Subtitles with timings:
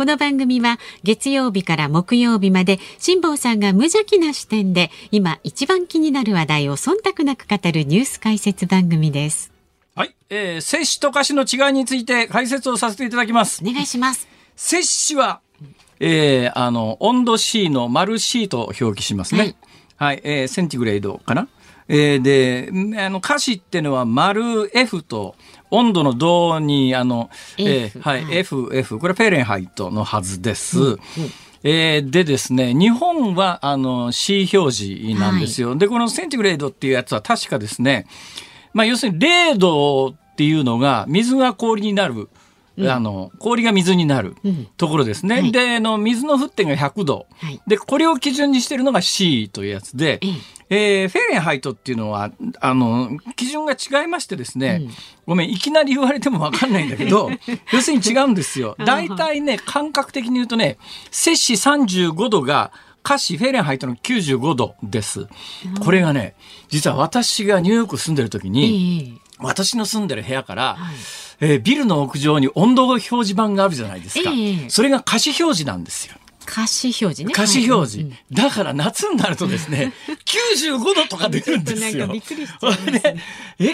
[0.00, 9.52] この番組は月曜日から木曜日まで辛坊さんが無邪気な視点で今一番気になる話題を忖度なく語るニュース解説番組です。
[9.94, 13.62] はい、えー、摂氏と歌詞の違いについて解説をさせていただきます。
[13.62, 14.26] お願いします。
[14.56, 15.40] 摂氏は、
[15.98, 19.40] えー、あの温度 C の丸 C と表記しますね。
[19.40, 19.56] はい、
[19.96, 21.46] はい、えー、センチグレードかな。
[21.88, 22.70] えー、で、
[23.04, 25.34] あの歌詞っていうのは丸 F と
[25.70, 30.78] 温度の銅に、あの、えー、はい、F、F、これフェーレンハイトのはずです。
[30.78, 30.98] うんうん
[31.62, 35.70] えー、でですね、日本はあの C 表示なんですよ。
[35.70, 38.06] はい、で、このセンチグレードっていうやつは確かですね、
[38.72, 42.28] まあ要するに0度っていうのが水が氷になる。
[42.80, 44.34] うん、あの氷が水になる
[44.76, 45.36] ところですね。
[45.36, 50.20] うんはい、であの水の沸点が100度、はい、でこれを基準にしているのが C というやつで、
[50.70, 54.90] えー、フェーレンハイトっていうのはあの基準が違いましてですね、うん、
[55.26, 57.30] ごめんいきなり言われても分かんないんだけど
[57.72, 58.76] 要するに違うんですよ。
[58.78, 60.78] 大体ね感覚的に言うとね
[61.10, 62.72] 摂氏35度が
[63.02, 65.26] 華氏フェーレンハイトの95度です。
[65.80, 66.34] これがね
[66.68, 70.96] 実は私がニューヨーク住んでる時に、えー、私の住んでる部屋から、はい。
[71.42, 76.16] えー、ビルの屋上に温度表示板があるじゃないですか、えー、それが可視表示なんですよ。
[76.50, 77.32] 可視表示ね。
[77.32, 78.10] 可視表示。
[78.32, 79.92] だから夏になるとですね、
[80.58, 82.08] 95度とか出るんですよ。
[82.08, 83.02] びっくりしちゃう、ね。
[83.60, 83.66] え、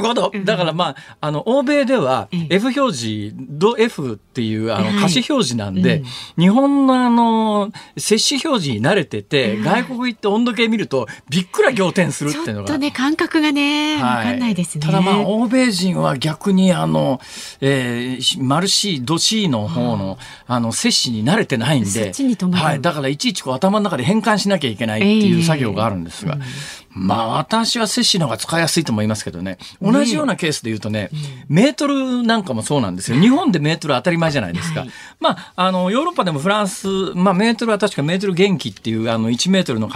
[0.00, 6.02] 95度、だからまあ、あの、欧米では F 表示、ド F っていうあの可視表示なんで、
[6.38, 12.68] 日本のあの、摂氏表示に慣れてて、外国行って温度計見ると、びっくら仰天するっていうのが。
[12.68, 14.84] ちょっとね、感覚がね、わかんないですね。
[14.84, 17.20] ただまあ、欧米人は逆にあの、
[17.60, 22.12] えー、マルシー、ドシーの方の、あの、摂氏に慣れてないんで、
[22.58, 26.44] はい、だからいちいちこう頭の中で変換しなきゃいけないっていう作業があるんですが、えーうん、
[26.94, 31.10] まあ私は摂氏の方が使いやすいと思いますけどね、同じようなケースで言うとね、
[31.48, 33.20] メートルなんかもそうなんですよ。
[33.20, 34.80] 日本でメートル当たり前じゃないですか。
[34.80, 39.90] はい、まあ、あの、ヨーロッパでもフランス、まあメートルは確かメートル元気っていうあの1メートルの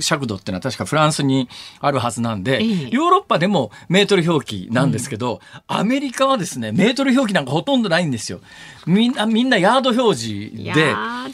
[0.00, 1.48] 尺度っていうのは確かフランスに
[1.80, 8.40] あるはずなんで、えー、ヨーロッパでもメートル表記なんですけど、うん、アメリカはですね、メートル表記なんかほとんどないんですよ。
[8.86, 11.28] みんな、みんなヤード表示で、あ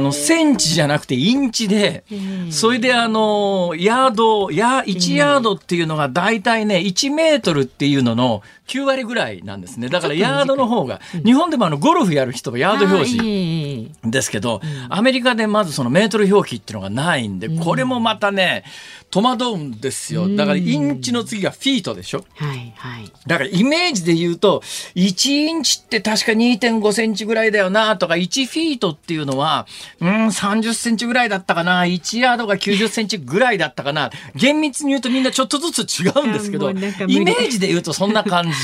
[0.00, 2.04] の、センチじゃなくてインチで、
[2.50, 9.88] それであの、ヤード、や、1ヤードっていうのが大体ね、1メートルっていうのの9割ぐらいなんですね。
[9.88, 18.64] だからヤードの方が、日本でもあの、ゴルフやる人はヤード表示ですけど、アメリカでまずそのメートル表記っていうのがないんで、これもまたね、
[19.10, 20.28] 戸惑うんですよ。
[20.36, 22.24] だからインチの次がフィートでしょ。
[22.36, 23.12] はいはい。
[23.26, 24.62] だからイメージで言うと、
[24.94, 29.66] 1インチって確か2.5センチぐらいだよなとか、1フィートっていうのは、
[30.00, 34.10] うん、30センチぐらいだったかな、1ヤードが90センチぐらいだったかな。
[34.36, 38.59] 厳密に言うとみんなちょっとずつ違うんですけど、イメージで言うとそんな感じ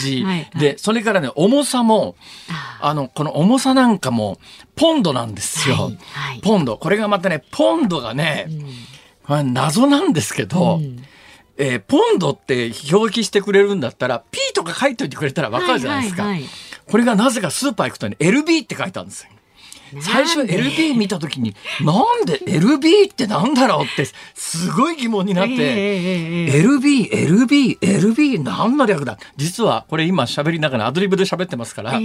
[0.58, 2.16] で、それからね、重さも、
[2.80, 4.38] あの、この重さなんかも、
[4.74, 5.74] ポンドなんですよ。
[5.76, 6.76] はいはい、ポンド。
[6.76, 8.66] これがまたね、ポンドがね、うん。
[9.26, 11.02] まあ、謎なんですけど、うん、
[11.56, 16.50] えー、ポンドって表記してくれるんだったら P とか書いといてくれたら分かるじゃないですか、はいはいはい、
[16.86, 19.30] これがなぜかスーパー行くとね LB って書いてあるんですよ。
[20.00, 24.04] 最初 LB 見た時になんで？LB ってなんだろうって
[24.34, 29.19] すごい疑問になって、えー、LB、LB、LB 何の略だ？
[29.36, 32.00] 実はこれ今喋りながらアドリブで喋ってますから、確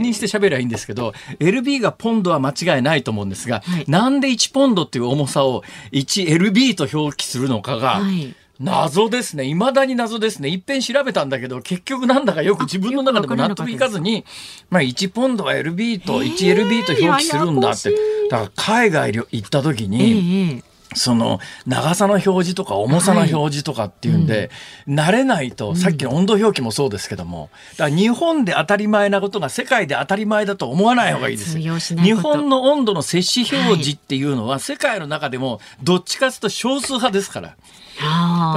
[0.00, 9.44] 認して喋りゃいいんですけど LB がポンドは間違いないと思うんですが、はい、なんで1ポンドっていう重さを 1LB と表記するのかが、はい謎ですね。
[9.44, 10.48] 未だに謎ですね。
[10.48, 14.24] いっぺん調べたんだけど、結局なんだかよく自分の中でも納得いかずに、
[14.70, 17.90] まあ1ポンドは LB と 1LB と表記するんだって。
[18.30, 20.62] だから海外行った時に、
[20.94, 24.50] その長さの表示とか重さの表示とかっていうんで、
[24.86, 31.58] はい、慣れないと、さっきの温度表記もそうですけども、だ日本で当たり前なことが世界で当たり前だと思わない方がいいです。
[31.58, 37.56] 日本の温度の摂氏表示っていうのは、世界の中でもどっちかというと少数派ですから。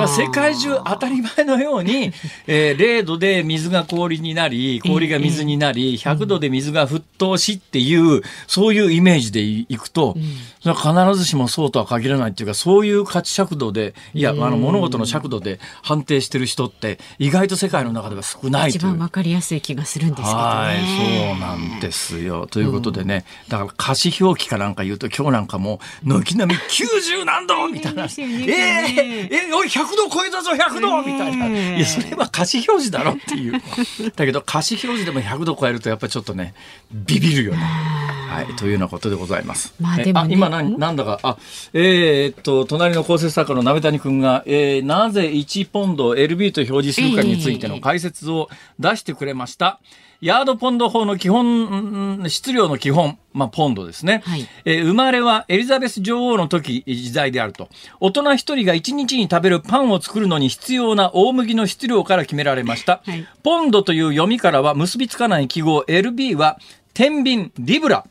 [0.08, 2.12] 世界中当たり前のように、
[2.48, 10.16] えー、0度で水が氷になり氷が水になり100度で水が沸騰しっていうそういうイメージでいくと、
[10.62, 22.48] それは必ずしもそうとは限らないっていうかそういう価値尺度でいやあの物事の尺度で判定してる人って意外と世界の中では少ない一番わかりやすい気がするんですけど、ね、はいそうなんですよ。
[22.48, 31.48] ということでね、だから歌詞表記かなんか言うと今日なんかも軒並み90何度みたいな、えー、え、おい、100度超えたぞ、100度みたいな。
[31.48, 33.62] いや、それは可視表示だろっていう。
[34.16, 36.54] だけど、可視表示でも100度超えると、やっぱりちょっとね、
[36.92, 37.58] ビビるよね。
[37.60, 39.74] はい、というようなことでございます。
[39.80, 41.38] まあ、でも、ね、今な、なんだか、あ、
[41.74, 48.50] えー、っと、隣の構成作家の鍋谷君が、えー、なぜ1ポンド LB と表示するかについての解説を
[48.80, 49.80] 出してくれました。
[49.82, 57.70] えーヤードポンド法の基本、質量の基本、まあ、ポンドですね、はい、えー、生まれはエリザベス女王の時、時代であると。
[58.02, 63.02] 大人一人が一日に食べるパンを作るのに必要な大麦の質量から決められました。
[63.06, 66.60] はい、ポンドという読みからは結びつかない記号 LB は、
[66.94, 68.06] 天秤、リブラ。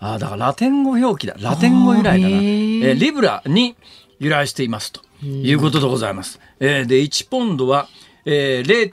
[0.00, 1.36] ああ、だからラテン語表記だ。
[1.38, 2.36] ラテン語由来だな。
[2.36, 3.76] えー、リブラに
[4.18, 6.40] 由来していますということでございます。
[6.58, 7.86] えー、で、1ポンドは、
[8.24, 8.92] えー、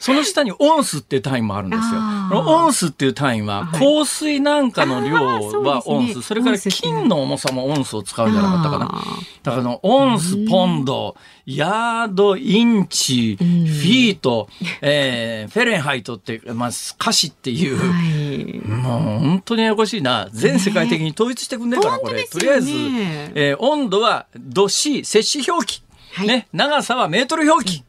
[0.00, 2.00] その下にオンスっていう単位もあるんですよ。
[2.32, 5.14] オンスっていう単位は、香水なんかの量
[5.62, 9.04] はオンス、それから金の重さもオンスを使うんじゃなかったかな。
[9.42, 14.48] だからの、オンス、ポンド、ヤード、インチ、フィート、
[14.80, 16.68] えー、フェレンハイトって、まあ、
[16.98, 20.30] 歌詞っていう、もう本当にややこしいな。
[20.32, 22.24] 全世界的に統一してくんねえかな、これ。
[22.24, 25.82] とりあえず、えー、温度は、度 C、摂氏表記。
[26.26, 27.84] ね、長さはメートル表記。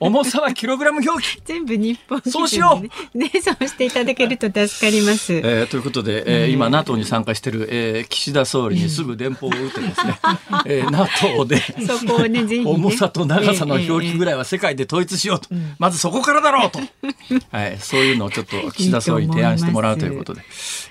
[0.00, 1.42] 重さはキログラム表記。
[1.44, 3.18] 全部日本、ね、そうしよう。
[3.18, 10.18] ねそうしていただけると助かります、えー、ということで、えー、今 NATO に参加している、えー、岸田総理にすぐ電報を打ってですね、
[10.66, 16.80] えー、NATO でそこをね ぜひ、ね、重さと長さの表記ぐらいは世界で統一しようと、えー、まずそこからだろうと、
[17.50, 20.42] はい、そういうのをちょっと岸田総理に提案してもらうということで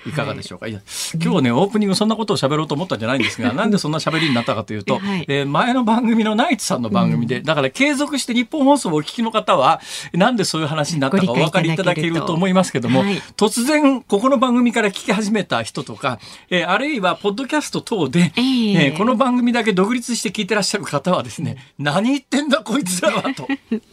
[0.06, 0.80] いかがでしょうか、はい、いや
[1.22, 9.80] 今日ねオープニングそんなことを喋ろうと思ったんじゃないんですがなんでそんな喋りになったかというと、はい、えー、前の番組のナイツさんの番組で、だから継続して日本放送をお聞きの方は
[10.12, 16.18] なんでそういう話になったかお分かりいただけると思いますけども、はい、突然ここの番組から聞き始めた人とか、
[16.50, 23.46] えー、あるいはポッドキャスト等で、えー、えー、この番組だけ独立して聞いてらっしゃる方はですね何言ってんだこいつらはと。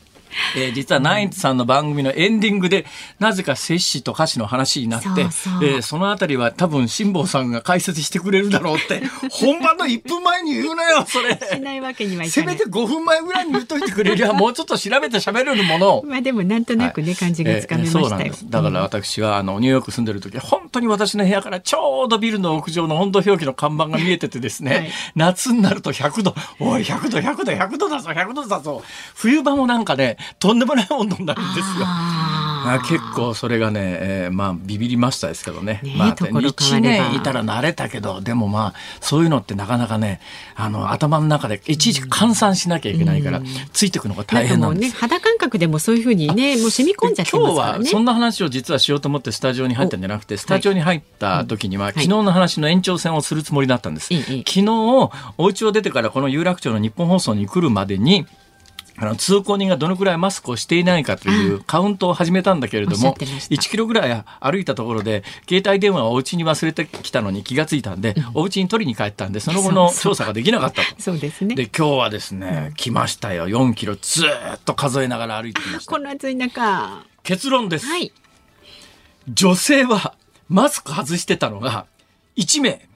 [0.55, 2.85] えー、実はナインツさんの番組のエンディングで、
[3.19, 11.39] なぜか摂氏と歌詞の話になって、そえー、そのあたりは多分辛坊さんが解説してくれるだろうって、 本番の1分前に言うなよ、それ。
[11.51, 12.29] しないわけにはい。
[12.29, 18.09] せめて5分前ぐらいに言っといてくれりゃ、 もうちょっと調べて喋れるものまあでもなんとなくね、はい、感じがつかめましたよ。
[18.09, 18.49] そうなんです。
[18.49, 28.83] だから私は、あの、ニューヨーク住んでる時、本当に私の部屋からちょうどビルの屋上の温度表記の看板が見えててですね、はい、夏になると100度、おい、100度、100度、100度だぞ、100度だぞ。
[29.15, 31.85] 冬場もなんかね、とんでもない温度になるんですよ。
[32.65, 35.79] あ結構それがね、えー、まあビビりましたですけどね。
[35.83, 40.19] ねまあ、1年いたら慣れたけど、でもまあ、そういうのってなかなかね、
[40.55, 43.41] あの、頭の中でいちいち換算しなきゃいけないから、
[43.73, 44.93] ついていくのが大変なんです。
[44.93, 47.75] ね、肌感覚でもそういうふうにね、もう染み込んじゃってますからね。
[47.75, 54.13] 今日はそんな話を実はしようと思ってスタジオに入ったんじゃなくて、スタジオに入った時には、昨日の話の延長戦をするつもりだったんです。
[54.13, 54.65] はい、昨日、
[55.37, 58.25] お家を出てからこの有楽町の日本放送に来るまでに、
[59.01, 71.01] あの通行人がどのくらいマスクをしていないかというカウントを始めたんだけれども、1キロぐらい歩いたところで、携帯電話をお家に忘れてきたのに気がついたんで、うん、お家に取りに帰ったんで、その後の調査ができなかったと。
[71.01, 71.55] そうですね。
[71.55, 73.47] で、今日はですね、来ましたよ。
[73.47, 75.91] 4キロずっと数えながら歩いてきました。
[75.91, 77.05] この暑い中。
[77.23, 77.85] 結論です。
[77.85, 78.11] はい。
[79.31, 80.15] 女性は
[80.49, 81.85] マスク外してたのが
[82.35, 82.88] 1名。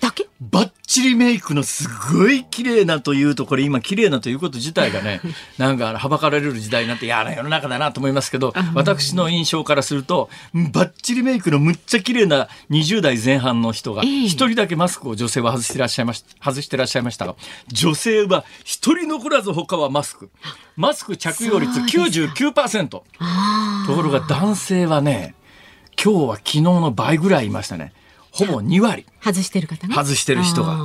[0.00, 0.26] だけ？
[0.40, 5.20] バッチリメイクのすごい綺麗なというとこれ今綺麗なということ自体がね
[5.56, 17.34] なんかはばかられる時代になって嫌な世の中だなと思いますけど私の印象からするとバッチリメイクのむっちゃ綺麗な20代前半の人が一人だけマスクを女性は外してらっしゃいました外してらっしゃいましたが
[17.68, 20.30] 女性は一人残らず他はマスク。
[20.76, 23.04] マスク着用率99%と
[23.86, 25.34] ころが男性はね
[26.02, 27.92] 今日は昨日の倍ぐらいいましたね。
[28.34, 29.06] ほぼ2割。
[29.22, 29.94] 外してる方ね。
[29.94, 30.76] 外してる人が。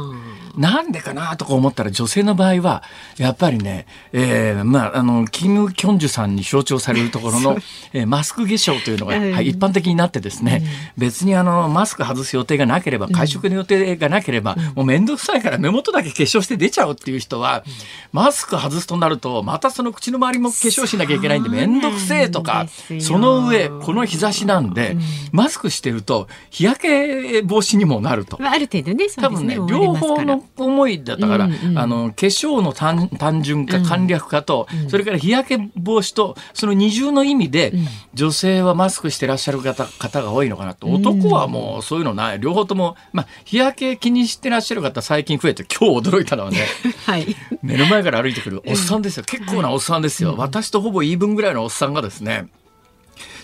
[0.56, 2.84] なんでかなとか思ったら女性の場合は、
[3.18, 7.58] やっぱりね、えー、まあ、あの、キム・キョンジュさんに象徴されるところの、
[7.94, 10.62] えー、マスク化粧というのが、はい、一般的になってですね、
[10.98, 17.72] うん、別にあの、マスク外す予定がなければ、会食の予定がなければ、うん、もうめんどくさいから目元だけ化粧して出ちゃうっていう人は、うん、
[18.12, 22.68] マスク外すとなると、またその口の周りも化粧しなきゃいけないんで、めんどくせえとか、
[23.00, 24.98] その上、この日差しなんで、
[25.32, 28.40] マスクしてると、日焼け防止にもなると。
[28.42, 40.88] ある程度ね、多分ね、両方の思いだったから、うんうん、あの化粧の単単純化簡略化と、うん、それから日焼け防止とその二重の意味で、うん、女性はマスクしてらっしゃる方方が多いのかなと。
[40.88, 42.40] 男はもうそういうのない。
[42.40, 46.66] 両方とも、まあ、日焼け気にしてらっしゃる方最近増えて今日驚いたのはね、
[47.06, 49.24] はい、目の前から歩いてくるおっさんですよ。
[49.24, 52.48] 結構なおっさんですよ、はい、私とほぼ言い分ぐらいのおっさんがですね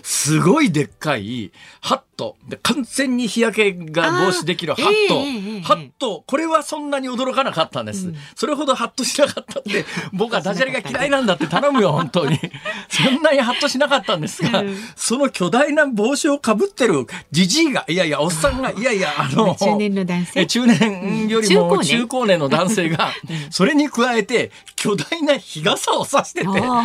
[0.05, 2.37] すごいでっかいハット。
[2.47, 6.23] で完全に日焼けが防止できるハット、えー、ハット。
[6.27, 9.83] これはそんなに驚かなかったんです、うん、それほどハットしなかったって
[10.13, 12.39] 僕はダジャレが嫌いなんだって頼むよ本当に。
[12.87, 20.45] そんなにハッとしなかったんですが、うん、その巨大な帽子をかぶってるじじいがいやいやおっさんがいやいやあの 中年の男性？
[20.45, 22.39] 中年よりも中高年？
[22.39, 23.11] の男性が、
[23.49, 24.51] それに加えて
[24.85, 26.83] 巨大な日傘を差しててうわ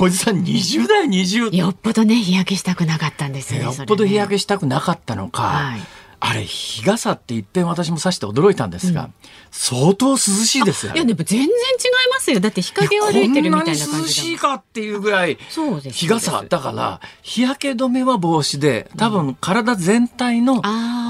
[0.00, 5.80] おじさん20代20よっぽどね日焼けしたくなかったんですよ、ね、よっぽど日焼けしたくなかったのか、はい、
[6.24, 9.14] あれ日傘っていっぺん私もさして驚いたんですが、うん、
[9.50, 10.92] 相当涼しいですよ。
[10.94, 11.48] いやでも全然違い
[12.12, 12.38] ますよ。
[12.38, 15.36] だって日陰を歩いてるみたいな感じ涼しいかっていうぐらい
[15.90, 20.62] 日傘だから日焼け止めは防止で多分体全体の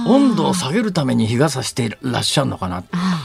[0.07, 2.83] 温度を下げるために日傘していらっしゃるのかな。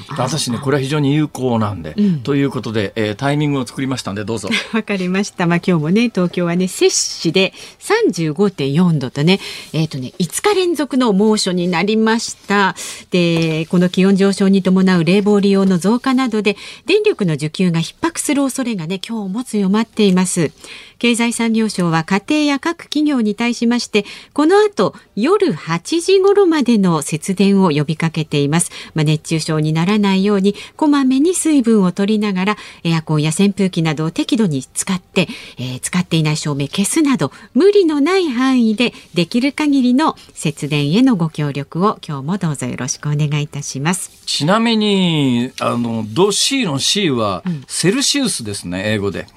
[0.09, 4.49] 私ねこれは非常に有効なんで、うん、ということで、えー、タイミングを作りましたんでどうぞ。
[4.73, 5.47] わかりました。
[5.47, 9.39] まあ今日もね東京はね摂氏で35.4度とね
[9.71, 12.75] えっ、ー、とね5日連続の猛暑になりました。
[13.11, 16.55] でこの気温上昇に伴う冷房利用の増加などで
[16.85, 20.51] 電力の需給が逼迫する恐れがね今日も強まっています。
[20.99, 35.27] 経済産業省は家庭や各企業に対しましてこの後夜8時頃までの節電を呼びかけています、まあ、熱中症にならないようにこまめに水分を取りながらエアコンや扇風機などを適度に使って、
[35.57, 44.11] えー、使っていない照明消すなど無理のない範囲でできる限りの節電へのご協力を今日もどうぞよろしくお願いいたします。
[44.25, 49.27] ちなみにあのド C の C はセルシウスですね、うん、英語で。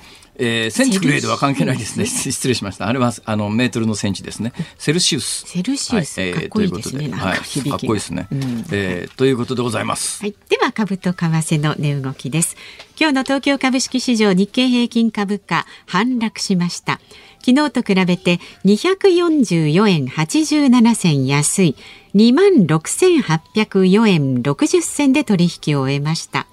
[0.41, 2.07] えー、センチグレードは関係ないですね。
[2.07, 2.89] 失礼しました。
[2.89, 4.53] あれはあのメートルのセンチですね。
[4.79, 5.47] セルシウス。
[5.47, 6.21] セルシウス。
[6.21, 7.11] はい、えー、かっこいいですね。
[7.11, 8.27] はい、かっこいいですね。
[8.33, 10.23] うん、えー、ということでございます。
[10.23, 10.35] はい。
[10.49, 12.57] では株と為替の値動きです。
[12.99, 17.01] 今日の東京株式市場日経平均株価反落しました。
[17.45, 21.77] 昨日と比べて244円87銭安い
[22.15, 26.47] 2万6804円60銭で取引を終えました。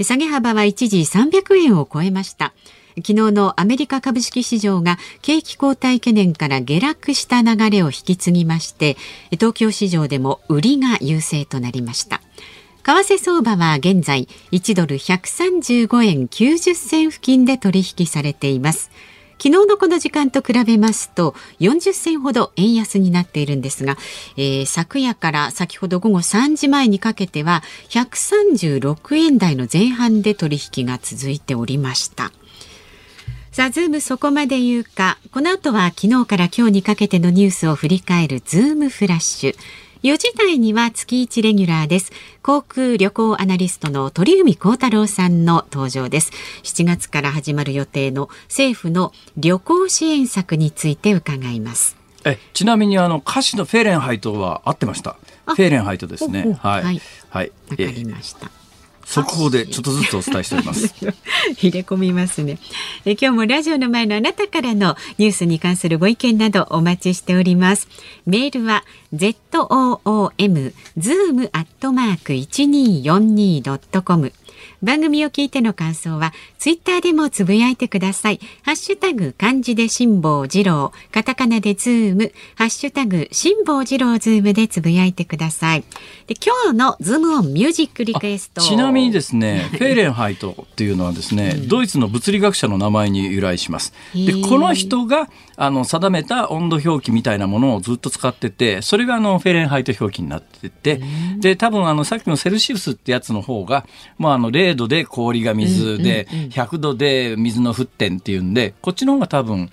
[0.00, 2.52] 下げ幅は一時300円を超えました。
[2.96, 8.96] 昨日のアメリカ株式市場が景気後退懸念から下落した流れを引き継ぎまして
[9.32, 12.20] 東京市場でも売りが優勢となりました。
[12.84, 18.90] 為替相場は現在1ドル135円90銭付近で取引されています。
[19.42, 23.96] 昨日のこの時間と比べますと40銭ほど円安になっているんですが、
[24.36, 32.30] えー、昨夜から先ほど午後3時前にかけては136円台の前半で取引が続いておりました。
[33.52, 35.18] さあ、ズームそこまで言うか。
[35.30, 39.56] この後は昨日から今日にかけてのニュースを振り返るズームフラッシュ。
[40.02, 42.12] 4時台には月1レギュラーです。
[42.42, 46.32] 航空旅行アナリストの鳥海高太朗さんの登場です。
[46.62, 51.94] 7月から始まる予定の政府の旅行支援策について伺います。
[52.24, 55.16] えちなみにあの華氏の Fahrenheit は合ってました。
[55.44, 56.56] Fahrenheit ですね。
[56.58, 56.84] はい。
[56.84, 57.02] はい。
[57.28, 57.52] はい。
[57.68, 58.61] わかりました。
[59.04, 60.94] 速報でちょっとずつお伝えしております。
[61.58, 62.58] 入れ込みますね
[63.04, 63.12] え。
[63.12, 67.88] 今日もラジオの前のあなたからのニュースに関するご意見などお待ちしております。
[68.26, 74.32] メールは z o o m zoom アットマーク一二四二ドットコム。
[74.82, 76.32] 番組を聞いての感想は
[76.62, 78.38] ツイッターでもつぶやいてください。
[78.62, 85.80] ハッシュタグ漢字で辛坊治郎、カタカナでズーム、ハッシュタグ辛坊治郎ズームでつぶやいてください。
[86.28, 88.60] で今日のズームオンミュージックリクエスト。
[88.60, 93.92] ちなみにですね、 フェーレンハイトっていうのはですね、うん、ドイツの物理学者の名前に由来します。
[94.14, 101.02] でこの人があの定めた温度表記みたいなものをずっと使ってて、それがあのフェーレンハイト表記になってて、
[101.38, 103.84] で多分あのさっきのセルシウスってやつの方が、
[104.16, 109.70] まああの0度で氷が水で、100度で水の沸点っていうんで、こっちの方が多分、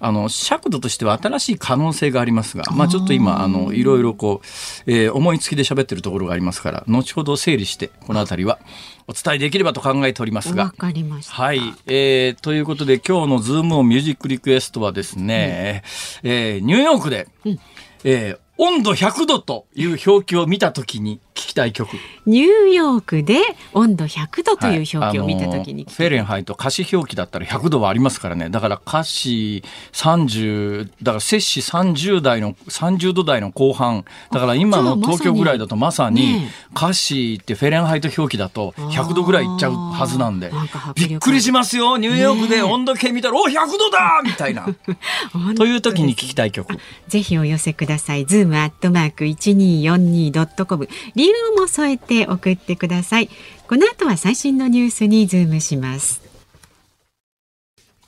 [0.00, 4.40] あの尺度としては新しい可能性がありますが、まあ、ちょっと今あのいろいろこ
[4.86, 8.60] う、えー、思いつきで喋ってるところがありますから後ほど整理してこの辺りは
[9.08, 10.70] お伝えできればと考えておりますが。
[10.70, 11.32] かりました。
[11.32, 12.40] はい、えー。
[12.40, 15.82] ということで今日のズームオンミュージックリクエストはですね、
[16.22, 17.60] うん、えー、ニューヨークで、うん、
[18.04, 21.96] えー温度100度という表記を見たときに聞きたい曲。
[22.26, 23.40] ニューヨークで
[23.72, 28.50] 温度100度という表記を見たときに、はい、フェレンハイト歌詞表記だったら100度はありますからね。
[28.50, 34.04] だから歌詞30だから摂氏30代の30度台の後半。
[34.30, 40.50] だから今の東京ぐらいだとまさに華氏って Fahrenheit 表記だと100度ぐらいいっちゃうはずなんで。
[40.94, 41.96] びっくりしますよ。
[41.96, 44.68] ニューヨークで温度計見たら、ね、お100度だみたいな。
[45.56, 46.78] という時に聞きたい曲。
[47.08, 48.26] ぜひお寄せください。
[48.26, 50.88] ズームアットマーク 1242.com
[51.28, 53.28] ールをも添えて送ってください。
[53.68, 56.22] この後は最新のニュースにズームします。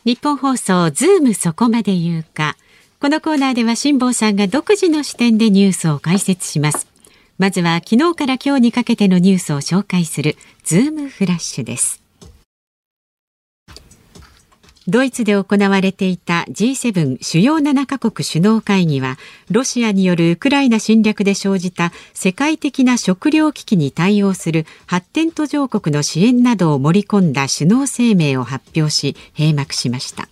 [0.04, 2.56] ニッポン放送ズームそこまで言うか。
[3.00, 6.86] このコーナーでは辛坊さんが独自の視点でニュースを解説します。
[7.38, 11.99] まずは昨日から今日にかけてのニュースを紹介するズームフラッシュです。
[14.90, 19.18] ドイツで行われていた G7 主要7カ国首脳会議は
[19.48, 30.28] ロシアによるウクライナ侵略で生じた世界的な食糧危機に対応する発展途上国の支援などを盛り込んだ首脳声明を発表し閉幕しました。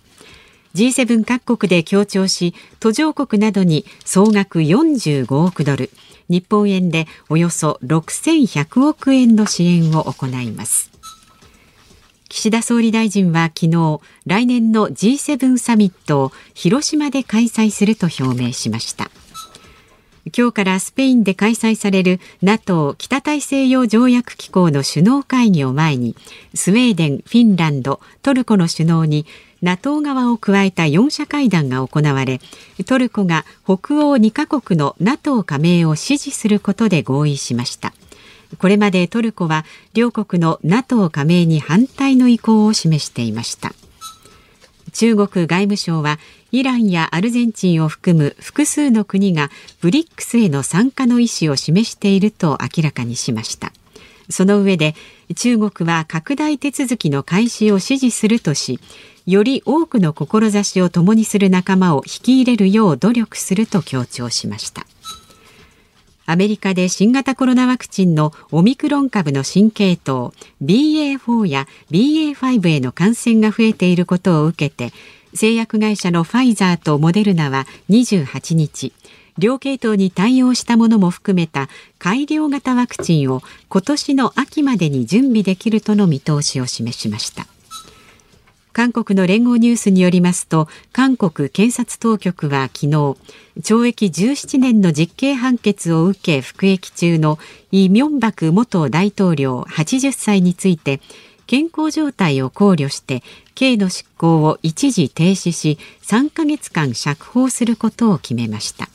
[0.75, 5.89] G7 各国で協調し途上国などに総額45億ドル
[6.27, 10.98] 日本円でおよそ6100億円の支援を行います。
[12.29, 19.09] 岸田総理大臣は昨日来年の G7 サミットを広島で開催すると表明しました。
[20.37, 26.15] 今日からスペインで開催される NATO 北大西洋条約機構の首脳会議を前に
[26.53, 29.25] スウェーデン、フィンランド、トルコの首脳に
[29.63, 32.39] NATO 側を加えた4者会談が行われ
[32.85, 37.93] トルコが北欧2カ国の NATO 加盟を支持することで合意しました。
[38.57, 43.73] これまでトルコは両国の NATO 加盟に反対の意向を示していました。
[44.91, 46.17] 中国外務省は
[46.51, 49.49] イランやアルゼンチンを含む複数の国が
[49.81, 53.71] ブリックスへの参加の意思を示していると明らかにしました。
[54.29, 54.95] その上で
[55.35, 58.79] 中国は拡大手続きの開始を支持するとし
[59.25, 64.85] より多くの志を共にする仲間を引き入れるよう努力すると強調しました。
[66.29, 70.31] アメリカで新型コロナワクチンのオミクロン株の新系統
[70.63, 74.93] BA.4 や BA.5 への感染が増えていることを受けて
[75.33, 78.93] 製薬会社のファイザーとモデルナは28日
[79.39, 81.67] 両系統に対応したものも含めた
[81.97, 87.47] 改良型ワクチンを今年の秋までに準備できるとの見通しを示しました。
[88.79, 92.87] 韓国の連合ニュースによりますと韓国検察当局は昨日
[93.59, 97.39] 懲役17年の実刑判決を受け服役中の
[97.73, 101.01] イ・ミョンバク元大統領80歳について
[101.45, 103.21] 健康状態を考慮して
[103.53, 108.87] 刑の執行を一時停止し3ヶ月間釈放することを決めました。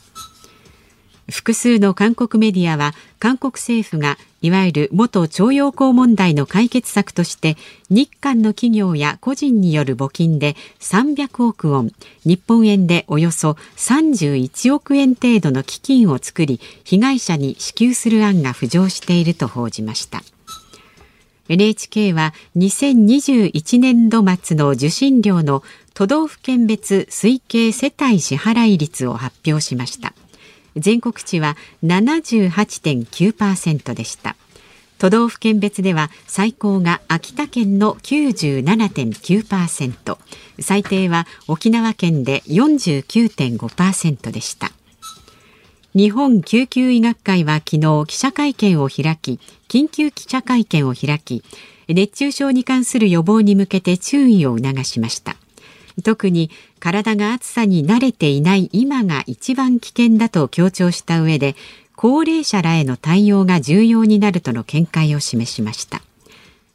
[1.30, 7.56] 複数の韓国メディアは韓国政府がいわゆる元徴用工問題の解決策として
[7.88, 11.92] 日韓の企業や個人による募金で300億ウォン
[12.24, 20.22] 日本円でおよそ31億円程度の基金を作り被害者に支給する案が浮上していると報じました。
[21.48, 30.14] NHK は2021年度末の受信料の都道府県別推計世帯支払い率を発表しました。
[30.76, 34.36] 全国値は78.9%でした。
[34.98, 40.18] 都道府県別では最高が秋田県の97.9%
[40.60, 44.70] 最低は沖縄県で49.5%でした。
[45.94, 51.44] 日本救急医学会は昨日記者会見を開き緊急記者会見を開き
[51.88, 55.36] 熱中症に関する予防に向けて注意を促しました。
[56.02, 56.50] 特に
[56.84, 61.56] 体が暑さに慣れていない今が一番危険だと強調した上で
[61.96, 66.02] 高齢者らへの対応が重要になるとの見解を示しました。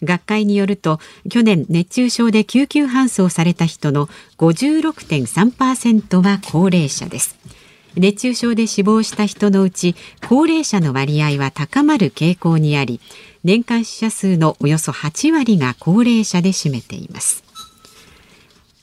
[0.01, 4.07] 学会によると去年熱中症で救急搬送された人の
[4.39, 7.37] 56.3%は高齢者です。
[7.95, 9.95] 熱中症で死亡した人のうち
[10.27, 12.99] 高齢者の割合は高まる傾向にあり
[13.43, 17.48] 年間死者数のおよそ8割が高齢者で占めています。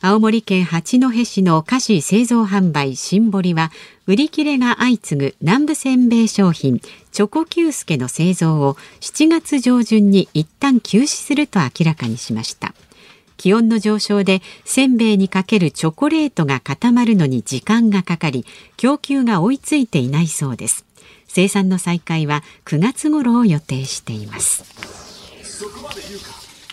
[0.02, 3.72] 青森県八戸市の菓子製造販売シンボリは
[4.06, 6.80] 売り切れが相次ぐ南部せんべい商品
[7.12, 12.74] チョコキュースケの製造を7月上旬に一旦休止すると明らかにしました。
[13.38, 18.44] 気温の上昇でせんべいにかけるチョコレートが固まるのに時間がかかり
[18.76, 20.84] 供給が追いついていないそうです。
[21.26, 24.62] 生産の再開は9月頃を予定しています。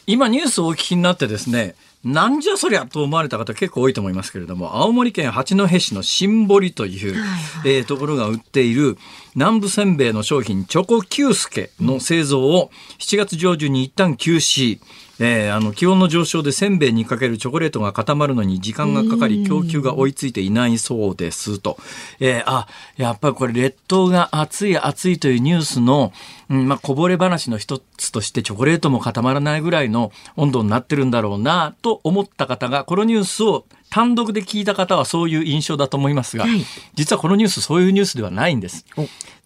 [0.07, 8.97] 今ニュースをお聞きになってですねなんじゃそりゃと思われた方結構多いと思いますけれども、青森県八戸市の新堀という、はいはい、えー、ところが売っている
[9.35, 14.79] 南部せんべいの商品チョコキュースケの製造を7月上旬に一旦休止。
[15.19, 21.77] えー、あの気温の上昇でせんべいにかけるチョコレートが固まるのに時間がかかり供給が追いついていないそうですと、
[22.19, 26.11] えー、あやっぱりこれ列島が暑い暑いというニュースの、
[26.49, 38.85] うんまあ、こぼれ話の一つとしてチョコレートも固まらないぐらいの温度になってるんだろうなと思った方がこのニュースを単独で聞いた方はそういう印象だと思いますが、はい、実はこのニュースそういうニュースではないんです。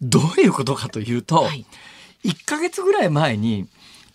[0.02, 1.66] どういうことかというと、はい、
[2.24, 3.68] 1ヶ月ぐらい前に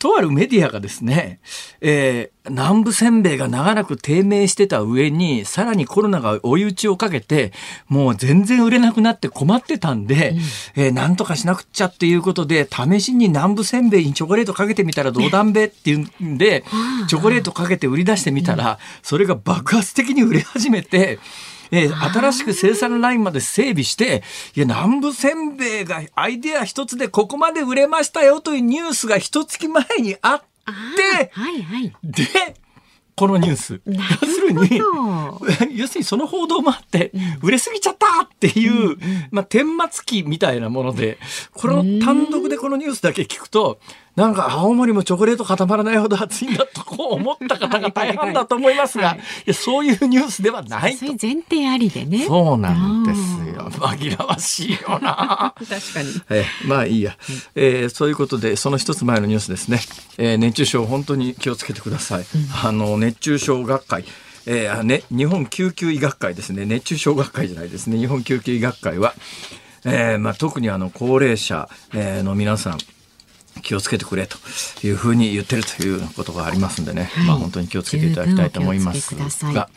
[0.03, 1.39] とあるメディアがですね、
[1.81, 7.53] えー、南部せんべいが長らく低迷してた上に、さらにコロナが追い打ちをかけて、
[7.87, 16.65] もう全然売れなくなって困ってたんで、うん、えー、なんとかしなくっちゃっていうことで、試しに南部せんべいにチョコレートかけてみたらどうだんべっていうんで、
[17.07, 21.21] チョコレートかけて売り出してみたら、それが爆発的に売れ始めて、
[21.73, 24.23] えー、新しく生産ラインまで整備して、
[24.55, 30.41] いや、南部せんべいがアイデア一つでここまで売れましたよというニュースが一月前にあっ
[30.97, 32.25] て、はいはい、で、
[33.17, 33.81] このニュース。
[33.87, 33.93] 要
[34.29, 34.81] するに、
[35.79, 38.99] 要するにその報道もあって、売れすぎちゃったっていう、
[39.31, 41.19] まあ、顛末期みたいなもので、
[41.53, 43.81] この単独でこのニュースだけ聞くと、
[44.15, 52.27] なんか青森もチョコレート固まらないほど暑いんだとこう思った方が大半だと思いますが、 はい、いやそういうニュースではないそういう前提ありでね。
[52.27, 53.21] そうなんです
[53.57, 53.71] よ。
[53.71, 55.55] 紛らわしいよな。
[55.69, 56.09] 確かに。
[56.29, 57.17] えまあいいや、
[57.55, 59.81] えー、そういうことでその一つ前のニュースですね。
[60.19, 62.21] えー、熱中症本当に気をつけてください。
[62.21, 64.05] うん、あの熱中症学会。
[64.45, 69.15] えーね、日本救急医学会ですね熱中症学会じゃないですね日本救急医学会は、
[69.85, 72.79] えーまあ、特にあの高齢者、えー、の皆さん
[73.63, 74.37] 気をつけてくれと
[74.87, 79.15] いうふうに言ってるということがありますんでね、はい、まあ本当に気をつけていただきたいと思います
[79.53, 79.69] が。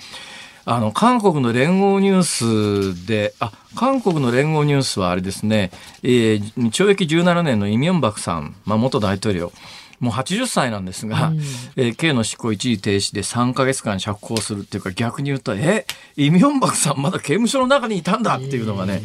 [0.67, 5.69] あの韓国の連合ニュースで、あ韓国の連合ニュースはあれですね、
[6.01, 9.53] えー、懲役17年のイ・ミョンバクさん、まあ、元大統領、
[9.99, 11.39] もう80歳なんですが、うん、
[11.75, 15.85] えー、刑の執行一時停止で3か月間釈放するっていうか逆に言うと、え、
[16.17, 19.03] イ・ミョンバクさんまだ刑務所の中にいたんだっていうのがね、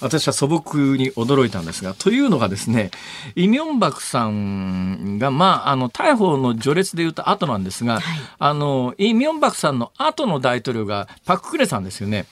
[0.00, 2.90] 私は素朴に驚いたんですが、というのがですね、
[3.36, 8.02] イ・ミョンバクさんが、まあ、あの、逮捕の序列で言うと後なんですが、はい、
[8.38, 12.26] あの、イ・ミョンバクさんの後の大統領がパク・クネさんですよね。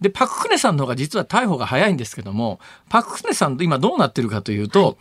[0.00, 4.96] で、パク・クネさんの方が実は逮捕が早いんですけども、パク・クネさんと今どうなってるかというと、はい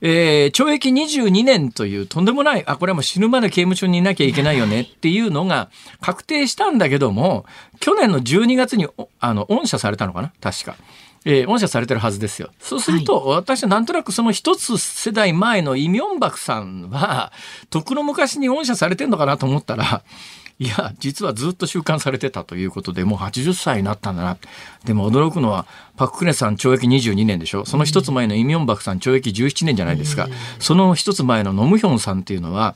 [0.00, 7.46] えー、懲役22年というとんでもない、あ、これはもう死ぬまで刑務所にいなきゃいけないよねっていうのが確定したんだけども、
[7.80, 8.86] 去年の12月に、
[9.18, 10.76] あの、恩赦されたのかな確か。
[11.24, 12.50] えー、恩赦されてるはずですよ。
[12.58, 17.32] そうすると、はい、私はなんとなくその一つ世代前のイ・ミョンバクさんは、
[17.70, 20.02] とっくの昔に恩赦されてんのかなと思ったら、
[20.60, 24.36] いや、実はずっと収監されてたということで、もう80歳になったんだな。
[24.84, 30.28] でも驚くのは、パククネさん懲役22年でしょその一つ前のイ・ミョンバクさん懲役17年じゃないですか。
[30.58, 32.74] その一つ前のノムヒョンさんっていうのは、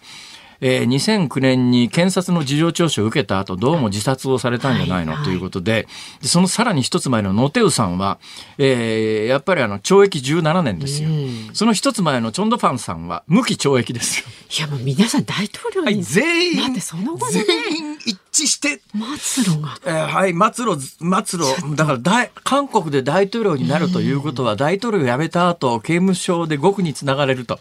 [0.64, 5.88] えー、2009年に検察の事情聴取を受けた後、どうも自殺をされたんじゃないの、ということで、
[6.22, 8.20] でそのさらに一つ前のノテウさんは、
[8.59, 11.09] えー、やっぱりあの、懲役17年ですよ。
[11.53, 14.27] その一つ前のチョンドファンさんは、無期懲役ですよ。
[14.57, 18.81] いや、もう皆さん大統領に、はい、全員、その後、ね、全員一致して、
[19.18, 19.77] 末路が。
[19.85, 21.44] えー、はい、末路、末路、
[21.75, 27.59] だから大、韓国で大統領になるということは、大統領を辞めた後、刑務所で獄につながれると。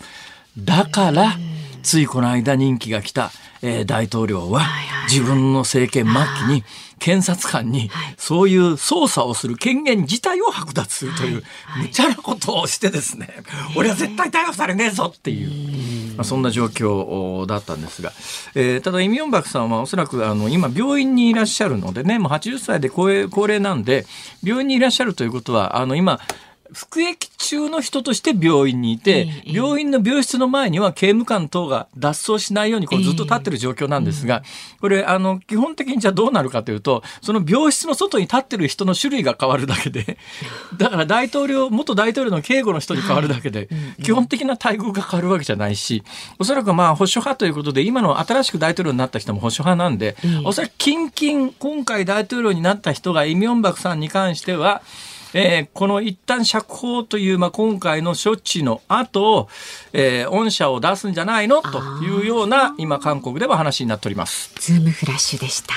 [0.56, 1.36] だから、
[1.84, 4.62] ついこの間任期が来た、えー、大統領は
[5.10, 6.14] 自分の政権末
[6.48, 6.64] 期に
[7.00, 11.44] 検察官にそういう捜査をする権限自体を剥奪するという
[11.82, 13.28] 無茶なことをしてですね、
[13.76, 15.92] 俺は絶対逮捕されねえぞっていう。
[16.16, 18.12] まあ、そんな状況だったんですが、
[18.54, 24.06] えー、ただイ・ミョンバクさんはおそらくあの今病院にいらっしゃるのでねもう80歳で高齢なんで
[24.44, 26.20] 病院にいらっしゃるということはあの今
[26.74, 34.44] 服役中の人として病院にいて、病院の病室の前には刑務官等が脱走しないようにこうずっと立ってる状況なんですが、
[34.80, 40.18] これ、あの、基本的にじゃあどうなるかというと、その病室の外に立ってる人の種類が変わるだけで、
[40.78, 43.68] だから大統領、元大統領の警護の人に変わるだけで、
[44.04, 46.04] 基本的な待遇が変わるわけじゃないし、
[46.40, 54.82] おそらくまあ保守派ということで、今の新しく大統領になった人も保守派なんで、おそらく近々今回大統領になった人がイ・ミョンバクさんに関しては、
[55.34, 59.48] えー、この一旦釈放という、まあ、今回の処置の後、
[59.94, 61.62] えー、恩赦を出すんじゃないの？
[61.62, 64.54] というような今韓国では話になっております。
[64.60, 65.74] ズームフラッシュでした。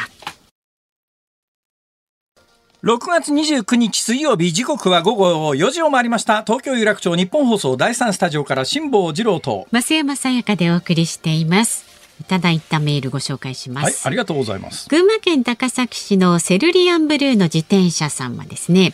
[2.83, 6.43] 6月29日水曜日時刻は午後4時を回りました。
[6.43, 9.67] 東京有楽町日本放送第3スタジオから辛坊治郎と。
[9.73, 11.87] 増山さやかでお送りしています。
[12.21, 14.89] いただいたメールご紹介します、はい、ありがとうございます。
[14.89, 18.93] 群馬県高崎市のセルリアンブルーの自転車さんはですね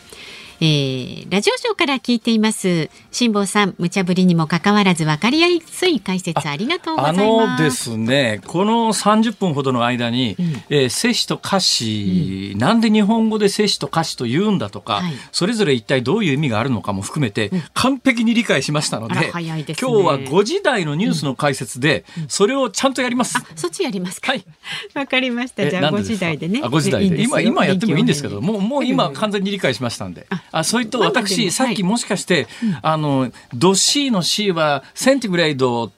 [0.63, 2.91] えー、ラジオショーから聞いています。
[3.11, 7.23] 辛坊さん無茶ぶりにもかかわらず分かりやすい解説ありがとうございます。
[7.23, 24.31] あのですねこの30分ほどの間に、うん、えー、摂氏と歌詞、うん、なんで日本語で摂氏と歌詞と言うんだとか、はい、それぞれ一体どういう意味があるのかも含めて、うん、完璧に理解しましたので、ね、今日は5時台のニュースの解説で、それをちゃんとやります、そっちやりますか？
[24.31, 24.45] はい。
[24.93, 25.69] わかりました。
[25.69, 26.61] じゃあ5時台でね。
[26.63, 27.23] あ5時台で。
[27.23, 32.47] 今今やってもいいんですけどもうもう今完全に理解しましたんであそれと私、さっきもしかして、
[32.81, 35.91] あの、ド C の C はセンティグレード、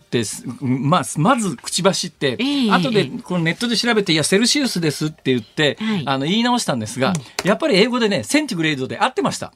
[0.62, 9.52] まあ、まず口走って、えー、後でこのネットで調べて、いや、セルシウスですって言って、はい、あの言い直したんですが、うん、やっぱり英語でね、 centigrade で合ってました。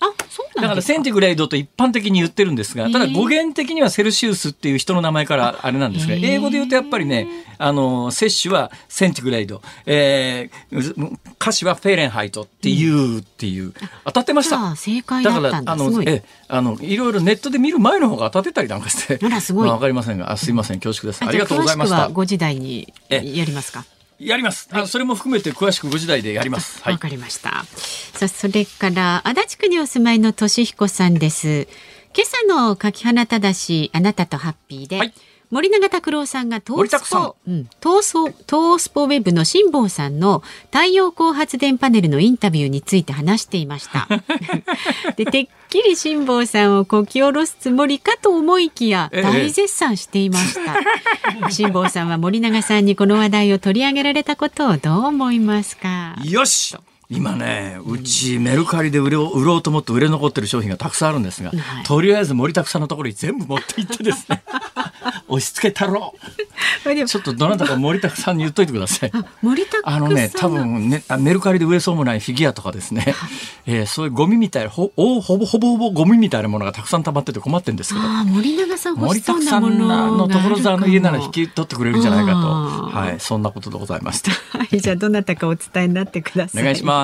[0.56, 7.28] だから centigrade と一般的に言ってるんですが、ただ語源的にはセルシウスっていう人の名前からあれなんですが、英語で言うとやっぱりね、
[7.60, 13.74] あの、摂氏は centigrade、えー、華氏は Fahrenheit っていうっていう、
[14.06, 14.76] 当たってました。
[14.88, 19.70] 正解だから、あの、え、あの、いろいろネットで見る前の方が当たってたりなんかして、あら、すごい。
[19.70, 21.26] わ、かりませんが、あすいません、恐縮です。
[21.26, 22.08] ありがとうございました。
[22.08, 23.84] 5時台にやりますか？
[24.20, 26.80] やります、はい、それも含めて詳しく5時台でやります。
[26.80, 27.66] わ、はい、かりました。
[28.14, 31.68] さあそれから足立区にお住まいのとしひこさんです。
[32.16, 35.14] 今朝の柿花正あなたとハッピーで、はい
[35.50, 44.08] 森永卓郎さんがトースポ、うん、トーソトースポウェブの辛坊さんの太陽光発電パネルのインタビューについて話していました。
[45.16, 51.50] でてっきり辛坊さんをこき下ろすつもりかと思いきや大絶賛していました。
[51.50, 56.16] 辛坊さんは森永さんにこの話題を取り上げられたことをどう思いますか？
[56.26, 56.76] よし。
[57.10, 64.44] 今ね、うちメルカリで売ろう売ろうと思って売れ残ってる商品がたくさんあるんですが、はい、とりあえず森拓さんのところに全部持って行ってですね
[65.30, 66.48] 押し付けたろう。
[67.08, 69.12] ちょっとどなたか森田さんに言っといてください。
[69.42, 73.14] 森田あのね多分ねメルカリで売れそうもないフィギュアとかですね、
[73.66, 82.38] えー、そういうゴミみたいほほぼほぼほぼゴミみたいなものがたくさん溜まってて困ってるんですけど森永さん森田さんの所沢の家なら引き取ってくれるんじゃないかと。
[82.88, 86.62] はいそんなことでございましたはいじゃあどなたかお伝えになってください。
[86.62, 86.97] お願いします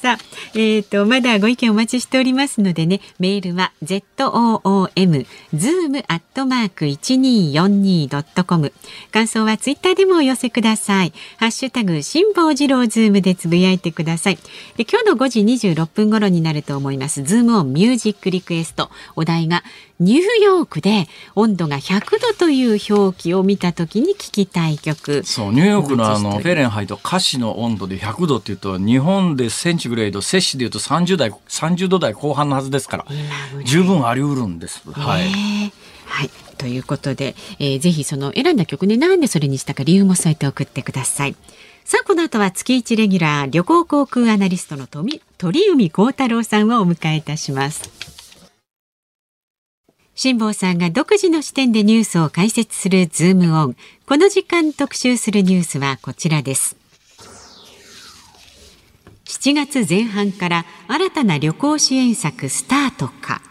[0.00, 0.18] さあ、
[0.54, 8.72] えっ、ー、と、まだご意見お待ちしておりますのでね、メールは zoom、zoom アットマーク 1242.com。
[9.10, 11.12] 感想はツイッターでもお寄せください。
[11.38, 14.38] ハッシュタグ、辛坊治郎ズームでつぶやいてください。
[14.76, 17.24] で今日の5時26分頃になると思います。
[17.24, 18.92] ズームオンミュージックリクエスト。
[19.16, 19.64] お題が、
[20.00, 33.06] ニューヨークで温度が100度という表記を見た時に聞きたい曲そうニューヨークのあのフェレンハイト歌詞の温度で100度っていうと日本でセンチグレード摂氏でいうと30代30度台後半のはずですから
[33.64, 34.82] 十分あり得るんです。
[34.90, 35.30] はい、
[36.04, 41.36] はいということで、えー、ぜひその選んだ曲ねなんでそれにしたか理由も添えて送ってください。
[41.84, 45.22] さあこの後は月一レギュラー旅行航空アナリストの鳥
[45.70, 47.90] 海高太郎さんをお迎えいたします。
[50.14, 53.76] 辛坊さんが独自の視点でニュースを解説するズームオン。
[54.04, 56.77] この時間特集するニュースはこちらです。
[59.28, 63.42] 7月前半から新たな旅行支援策スタートか。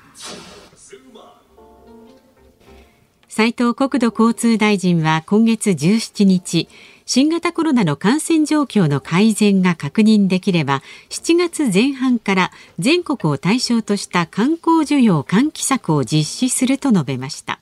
[3.30, 6.68] 斉藤国土交通大臣は今月17日、
[7.06, 17.60] 新型コロナの感染状況の改善が確認できれば7月前半から全国を対象とした観光需要喚起策を実施すると述べました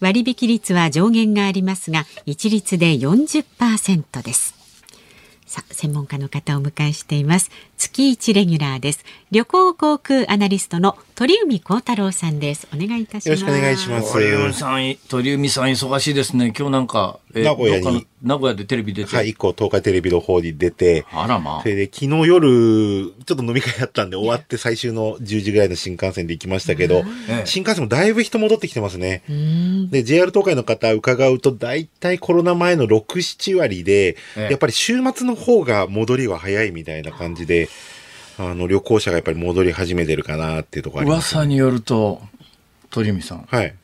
[0.00, 4.61] 割引率は上限がありますが一律で40%です
[5.52, 7.50] さ専門家の方をお迎えしています。
[7.82, 9.04] 月一レギュラーです。
[9.32, 12.68] 旅行航空アナリストの鳥海高太郎さんです。
[12.72, 13.42] お願いいたします。
[13.42, 14.12] よろしくお願いします。
[14.12, 16.52] 鳥海さん鳥海さん忙しいですね。
[16.56, 19.16] 今日なんか、え名古屋に名古屋でテレビ出て。
[19.16, 21.62] はい一個東海テレビの方に出てあらまあ。
[21.62, 27.02] それで昨日夜ちょっと飲み会やったんで終わって最終の10時ぐらいの新幹線で行きましたけど、
[27.44, 29.22] 新幹線もだいぶ人戻ってきてますね。
[29.90, 37.68] で JR 東海の方伺うと大体コロナ前の6、7割で、やっぱり週末の方が戻りは早いみたいな感じで、
[38.38, 42.22] あの、旅行者がやっぱり戻り始めてるかなっていうところあります、ね、噂によると、
[42.90, 43.46] 鳥海さん。
[43.48, 43.74] はい。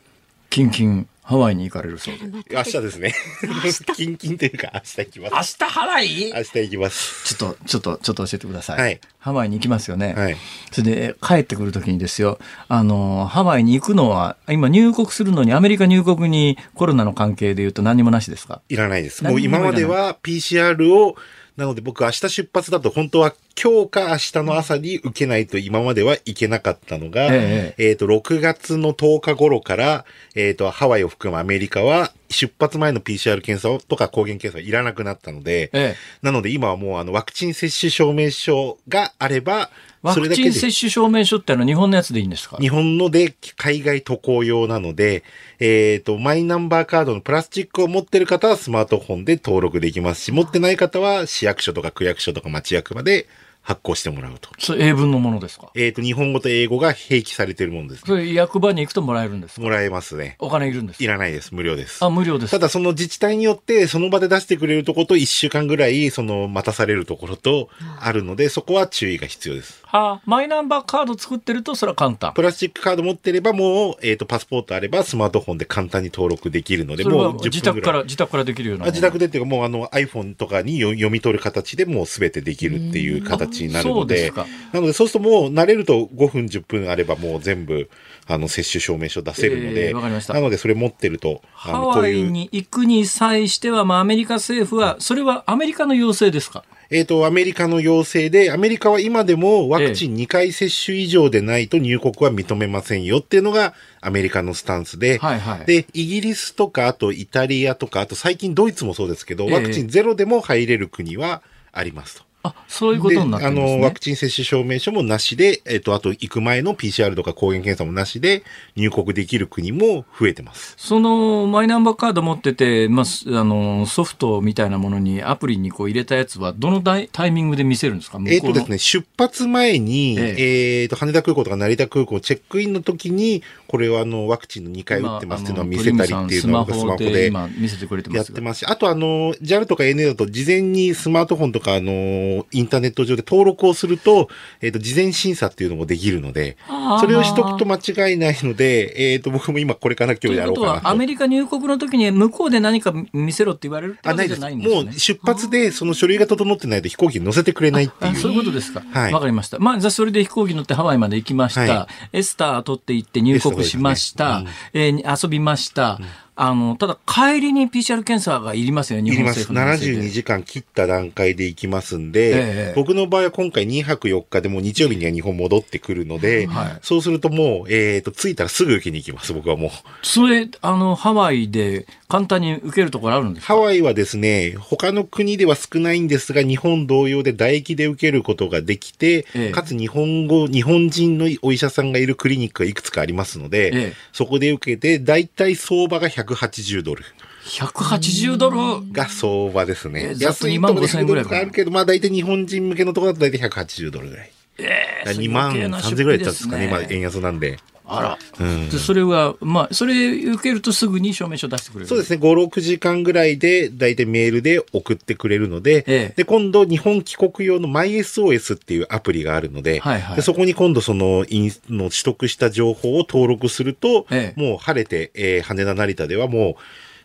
[0.50, 2.24] キンキンハワイに行かれるそうで。
[2.50, 3.14] 明日ですね。
[3.96, 5.58] キンキンというか明日行きます。
[5.60, 6.32] 明日ハワイ？
[6.34, 7.36] 明日行きます。
[7.36, 8.80] ちょっと、ちょっと、ちょっと教えてください。
[8.80, 9.00] はい。
[9.28, 10.14] ハワイに行きますよね。
[10.14, 10.36] はい。
[10.72, 12.38] それで、帰ってくるときにですよ、
[12.68, 18.62] あの、ハワイに行くのは、今入国するのにアメリカ入国にコロナの関係で言うと何もなしですか？
[18.68, 19.22] いらないです。
[19.24, 21.16] もう今までは PCR を
[21.58, 30.04] なので僕明日出発だと本当は今日か明日の朝に受けないと今まではいけなかったのが、えっ、ー、と、6月の10日頃から、
[30.36, 39.70] えっ、ー、と、ハワイを含むアメリカは出発前の PCR 検査とか抗原検査はいらなくなったので、ええ、なので今はもうあのワクチン接種証明書があれば、
[40.02, 42.56] ワクチン接種証明書ってあの日本のやつでいいんですか？
[42.58, 45.24] 日本ので海外渡航用なので、
[45.58, 53.26] えっ、ー、と、マイナンバーカードのプラスチックを持ってる方はスマートフォンで登録できますし、持ってない方は市役所とか区役所とか町役場で
[53.68, 54.48] 発行してもらうと。
[54.58, 55.70] それ英文のものですか？
[55.74, 58.02] えっ、ー、と、日本語と英語が併記されているものです、ね。
[58.06, 60.36] それ役場に行くともらえるんですもらえますね。
[60.38, 61.54] お金いるんですいらないです。
[61.54, 62.02] 無料です。
[62.02, 62.50] あ、無料です。
[62.50, 67.68] ただその自治体によって、その場で出してくれるところと1週間ぐらい、その待たされるところと
[68.00, 69.82] あるので、そこは注意が必要です。
[69.90, 72.34] はあ、マイナンバーカード作ってると、それは簡単。
[72.34, 78.84] プラスチックカード持ってれば、もう、えっ、ー、と、パスポートあれば、スマートフォンで簡単に登録できるので、もう自宅から、自宅からできるような。
[78.86, 84.30] 自宅でっていうか、もうあの iPhone とかに読み取る形でもうすべてできるっていう形になるので、
[84.72, 87.88] なので、そうするともう慣れると5分、10分あればもう全部、
[88.26, 96.62] あの、接種証明書出せるので、えー、なので、それ持ってると、ハワイに行くに際しては、まあ、アメリカ政府は、それはアメリカの要請ですか？
[96.90, 112.27] えっ、ー、と、アメリカの要請で、アメリカは今でもワクチン2回接種以上でないと入国は認めませんよっていうのがアメリカのスタンスで、はいはい、で、イギリスとか、あとイタリアとか、あと最近ドイツもそうですけど、ワクチンゼロでも入れる国はありますと。
[112.56, 113.74] あ、そういうことになってるんですね。
[113.74, 118.42] あの、ワクチン接種証明書もなしで、えっ、と、あと行く前の PCR とか抗原検査もなしで
[118.76, 120.74] 入国できる国も増えてます。
[120.76, 128.18] その、マイナンバーカード持ってて、まあ、あの、ソフトみたいなものに、アプリにこう入れたやつは、どのタイミングで見せるんですか？
[128.26, 144.28] えっ、とですね、出発前に、えええー、と、羽田空港とか成田空港チェックインの時に、これはあの、ワクチンの2回打ってますっていうのを見せたりっていうのをスマホで見せてくれてますやってますし、あとあの、JAL とか ANA だと事前にスマートフォンとかあの、インターネット上で登録をすると、
[144.60, 146.56] えっ、ー、と、事前審査っていうのもできるので、
[147.00, 150.88] それをしとくと間違いないので、えっ、ー、と、僕も今これから今日やろうかなと。
[150.88, 154.82] アメリカ入国の時に向こうで何か見せろって言われるってことじゃないんですね。
[154.84, 158.16] もう出発でその書類が整ってないと飛行機に乗せてくれないっていう。
[158.16, 158.82] そういうことですか。
[158.90, 159.12] はい。
[159.12, 159.58] わかりました。
[159.58, 161.60] まあ、じゃそれで飛行機乗ってハワイまで行きました。
[161.60, 164.40] はい、エスター取って行って入国しました。
[164.40, 165.98] ねうん、えー、遊びました。
[166.00, 166.06] うん
[166.40, 172.32] あの、ただ帰りに PCR 検査がいりますよね、日本政府の72時間切った段階で行きますんで、え
[172.70, 179.70] え、僕の場合は今回2泊4日でも日曜日には日本戻ってくるので、はい、そうするともう、えっ、ー、と、着いたらすぐ受けに行きます、僕はもう。
[180.02, 183.54] それ、あの、ハワイで簡単に受けるところあるんですか？
[183.54, 197.04] ハワイはですね、他の国では少ないんですが、日本同様で唾液で受けることができて、え、かつ日本語、日本人のお医者さんがいるクリニックがいくつかありますので、そこで受けて、だいたい相場が180ドル。
[197.44, 198.92] 180ドル？
[198.92, 200.14] が相場ですね。
[200.18, 204.32] 安いところで100ドルあるけど、まあ大体日本人向けのところだと大体180ドルぐらい。
[204.58, 207.58] ええー、2万3000ぐらいだったんですかね、今円安なんで。
[207.88, 211.86] あら、うん、それは、まあ、それ受けるとすぐに証明書出してくれる。
[211.86, 226.54] そうですね、5、6時間ぐらいで、大体メールで送ってくれるので、ええ、で、今度、日本帰国用の MySOS っていうアプリがあるので、はいはい、でそこに今度、その、インの取得した情報を登録すると、え、もう晴れて、えー、羽田成田ではもう、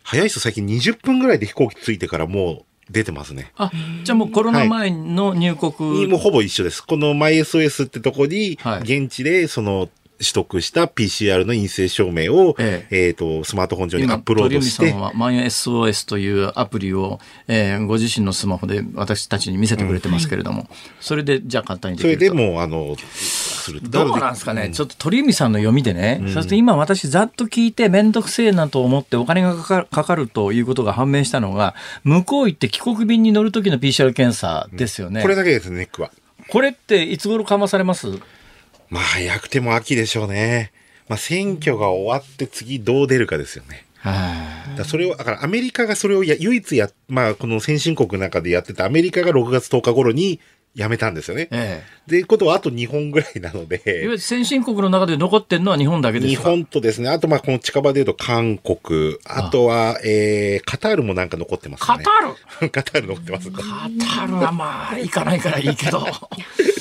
[0.04, 3.52] 早い人最近20分ぐらいで飛行機着いてからもう、出てますね。
[3.56, 3.72] あ、
[4.04, 6.82] じゃあもうコロナ前の入国、はい、もうほぼ一緒です。
[6.82, 9.90] この MySOS ってとこに、現地でその
[10.24, 13.08] 取得した PCR の陰性証明を、ええ。
[13.08, 14.90] えー、とスマートフォン上にアップロードして。
[14.90, 20.68] さんはマイ SOS というアプリを、えー、ご自身のスマホで私たちに見せてくれてますけれども、うん、
[21.00, 22.96] それでじゃあ簡単にできるそれでもあの
[23.84, 36.12] どうなんですかね、うん、ちょっと鳥海さんの読みでね、うん、そして今私ざっと聞いて面倒くせえなと思ってお金がかかるかかるということが判明したのが向こう行って帰国便に乗る時の PCR 検査ですよね、これだけですネックは。
[36.50, 38.08] これっていつ頃緩和されます？
[38.94, 40.72] まあ早くても秋でしょうね
[41.10, 43.86] まあ、選挙が終わって次どう出るかですよね。
[44.78, 50.40] だそれを、だからアメリカがそれをや唯一や、まあ、この先進国の中でやってたアメリカが6月10日頃に
[50.76, 51.50] やめたんですよね。
[51.52, 52.12] ええ。
[52.12, 53.76] で、いうことはあと日本ぐらいなので。
[53.76, 56.42] いわゆる先進国の中で残ってるのは日本だけですか？
[56.42, 61.86] 日本とですね、あとまあこの近場で言うと韓国、あとは、えー、カタールもなんか残ってますね。
[61.86, 62.70] カタール？
[62.72, 63.52] カタール残ってます。
[63.52, 66.06] カタールはまあ、行かないからいいけど。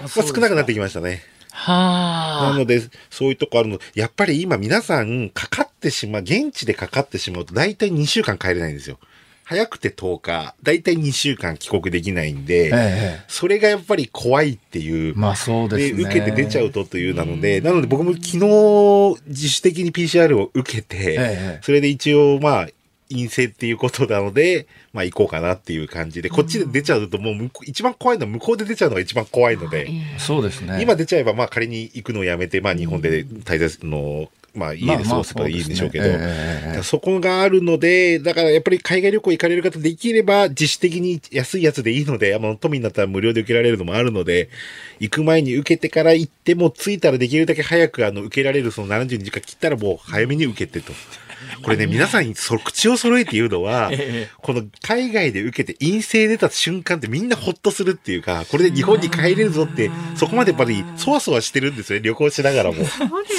[0.00, 1.22] まあ、少なくなってきましたね。
[1.52, 2.50] はあ。
[2.52, 3.78] なので、そういうとこあるの。
[3.94, 8.98] やっぱり今皆さん、かかってしまう、現地でかかってしまうと、大体2週間帰れないんですよ。
[9.44, 15.16] 早くて10日、大体2週間帰国できないんで、ええ、それがやっぱり怖いっていう。
[15.16, 16.02] まあそうですね。
[16.04, 22.68] 受けて出ちゃうとというなので、なので僕も昨日自主的に PCR を受けて、え、それで一応まあ、
[23.10, 30.80] 陰性っていうことなので、まあ行こうかなっていう感じで、こっちで出ちゃうともう一番怖いのは向こうで出ちゃうのが一番怖いので、そうですね。
[30.80, 44.48] 今出ちゃえばまあ仮に行くのをやめて、まあ日本で滞在のまあ家で過ごせばいいんでしょうけど、まあまあそえー、そこがあるので、だからやっぱり海外旅行行かれる方できれば自主的に安いやつでいいので、あの、都民だったら無料で受けられるのもあるので、
[44.98, 50.92] 行く前に受けてから行っても着いたらできるだけ早くあの受けられるその72時間切ったらもう早めに受けてと。
[51.62, 53.90] これね、皆さんにそ口を揃えて言うのは、
[54.42, 62.84] この海外で受けて陰性出た瞬間ってみんなほっとするっていうか、これで日本に帰れるぞって、そこまでやっぱりそわそわしてるんですよね、旅行しながらも。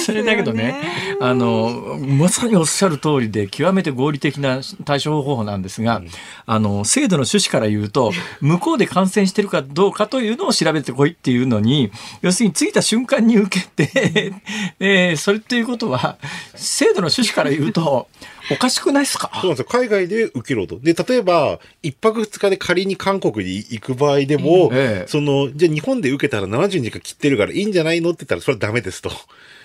[0.04, 0.74] それだけどね、
[1.20, 6.08] あの、まさにおっしゃる通りで、極めて合理的な対処方法なんですが、うん、
[6.46, 11.90] あの、制度の趣旨から言うと、向こうで感染してるかどうかというのを調べてこいっていうのに、
[12.22, 14.32] 要するに着いた瞬間に受けて、
[14.80, 16.18] えー、それっていうことは、
[16.54, 19.30] 制度の趣旨から言うと、おかしくないですか？
[19.34, 19.64] そうなんですよ。
[19.80, 20.78] 海外で受けろと。
[20.80, 29.10] で、例えば、一泊二日で仮に韓国に行く場合でも、ええ、その、じゃあ日本で受けたら70日間切ってるからいいんじゃないのって言ったら、それはダメですと。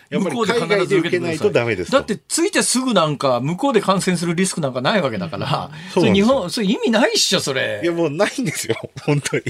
[0.09, 7.81] やっぱり海外で受けないとダメですだって着いてすぐなんか向こうで感染するリスクなんかないわけだから、それ日本、それ意味ないっしょ、それ。
[7.83, 9.43] いやもうないんですよ、本当に。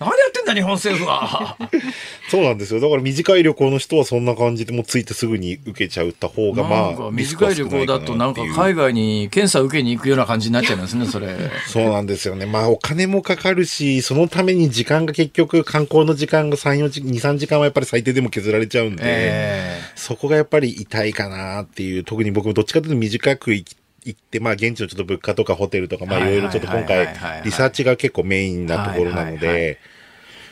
[0.00, 1.58] 何やってんだ日本政府は。
[2.30, 2.80] そうなんですよ。
[2.80, 11.36] だから短い旅行の人はそんな感じでもう着いてすぐに受けちゃった方がまあ短い旅行だとなんか海外に検査受けに行くような感じになっちゃいますねそれ。
[11.66, 12.46] そうなんですよね。
[12.46, 27.08] まあお金もかかるしそのために時間が結局観光の時間が3、4時、2、3時間はやっぱり最低でも削られちゃうんで、えー、そこがやっぱり痛いかなっていう特に僕もどっちかというと短く行き行って、まあ現地のちょっと物価とかホテルとか、まあいろいろちょっと今回
[27.44, 29.78] リサーチが結構メインなところなので、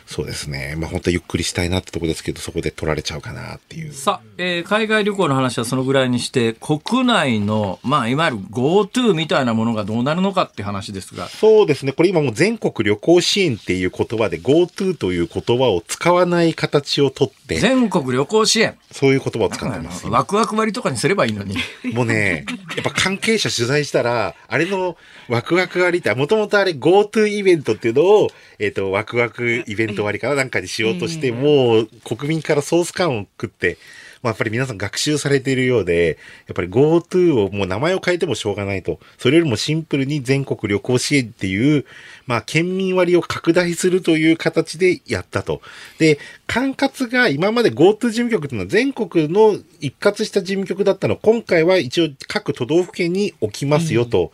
[0.08, 0.74] そうですね。
[0.78, 3.92] まあ本当はゆっくりしたいなってとこですけど、そこで取られちゃうかなっていう。
[3.92, 11.28] さあ、えー、海外旅行の話はそのぐらいにして、国内の、まあいわゆる GoTo みたいなものがどうなるのかって話ですが。
[11.28, 11.92] そうですね。
[11.92, 17.60] これ今もう全国旅行支援っていう言葉で GoTo という言葉を使わない形をとって。
[17.60, 18.78] 全国旅行支援。
[18.90, 20.06] そういう言葉を使ってます。
[20.06, 21.56] ワクワク割とかにすればいいのに。
[21.92, 22.46] もうね、
[22.76, 24.96] やっぱ関係者取材したら、あれの
[25.28, 33.78] ワクワク割って、もともとあれ GoTo イベントっていうのを、えっ、ー、と、ワクワクイベント割かななんかにしようとして、もう国民からソース感を食って、
[34.22, 38.98] まあ、やっぱり皆さん学習されているようで、やっぱり GoTo をもう名前を変えてもしょうがないと。
[39.18, 41.84] それよりもシンプルに全国旅行支援っていう、
[42.26, 45.60] まあ、県民割を拡大するという形でやったと。
[45.98, 54.24] で、管轄が今まで GoTo 事務局っていうのは全国の一括した事務局だったの今回は一応各都道府県に置きますよと。
[54.24, 54.30] うん、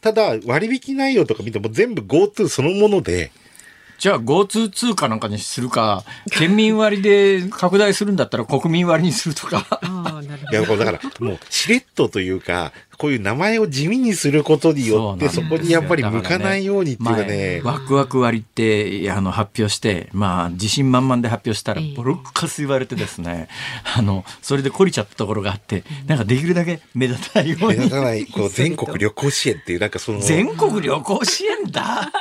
[0.00, 3.32] ただ、割引内容とか見ても全部 GoTo そのもので、
[3.98, 9.80] じゃあ GoTo 通貨なんかにするか、県民割で拡大するんだったら国民割にするとか。
[10.50, 17.26] いや、だから、もう、しれっとというか、こういう名前を地味にすることによって、そこにやっぱり向かないようにっていうかね。
[17.26, 23.48] ねワクワク割ってあの発表して、まあ、自信満々で発表したら、ボロッカス言われてですね、
[23.96, 27.78] あの、それで懲りちゃったところがあって、なんかできるだけ目立たないように。
[27.78, 30.20] 目立たない、こう、全国旅行支援っていう、なんかその。
[30.22, 32.12] 全国旅行支援だ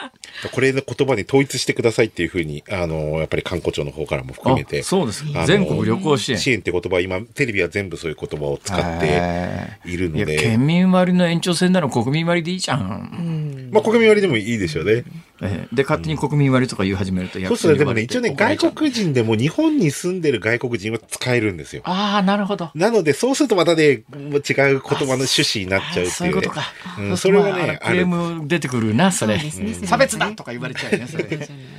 [0.51, 4.83] これの言葉に統一してくださいっていうふうに、あの、やっぱり観光庁の方からも含めて。
[4.83, 5.23] そうです。
[5.45, 6.37] 全国旅行支援。
[6.37, 10.57] 支援って言葉、今、テレビは全部そういう言葉を使っているので。
[10.57, 13.69] 民割の延長線なら国民割でいいじゃん。
[13.71, 15.03] まあ国民割でもいいですよね。
[15.43, 17.75] えで、勝手に国民割とか言い始めると、そうですね。
[17.75, 21.81] でもね、一応ね、外国人でも日本に住んでる外国人は使えるんですよ。
[21.85, 22.71] ああ、なるほど。
[22.75, 26.09] なので、そうするとまたね、違う言葉の趣旨になっちゃうっていう、ね。
[26.11, 26.61] そういうことか。
[26.99, 29.39] うん、それはね、クレーム出てくるな、それ。
[29.85, 31.23] 差別だとか言われちゃうね、それ。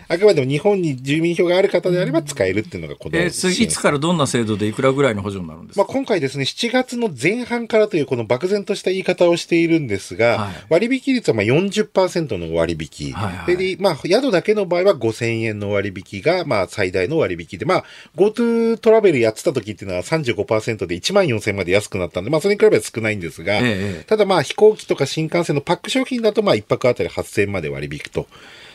[0.08, 13.12] あくまでも日本に住民票がある方であれば使えるっていうのがこの、えー、いつからどんな制度でいくらぐらいの補助になるんですか、まあ、今回ですね、7月の前半からというこの漠然とした言い方をしているんですが、はい、割引率はまあ40%の割引。
[13.12, 17.84] はいはい、で、まあ、宿だけの場合は5000円の割引が、まあ、最大の割引で、まあ、
[18.16, 23.60] GoTo トラベルやってた時っていうのは35%で1万4000円まで安くなったんで、まあ、それに比べば少ないんですが、え
[24.02, 28.26] え、ただまあ、飛行機とか新幹線のパック商品だと、まあ、1泊あたり8000円まで割引くと。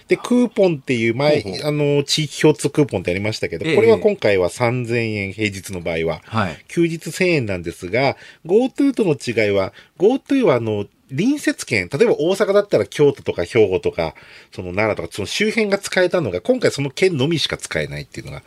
[0.10, 6.22] で、クーポンっていう前、ほうほうあの、地域共通クーポンってありましたけど、これは今回は3000円、平日の場合は。
[6.26, 14.16] はい、休日1000円なんですが、GoTo との違いは、GoTo はあの、隣接県、例えば大阪だったら京都とか兵庫とか、
[14.51, 18.43] その奈良とか、その周辺が使えたのが、今回その県のみしか使えないっていうのが、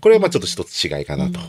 [0.00, 1.40] これはまあちょっと一つ違いかなと。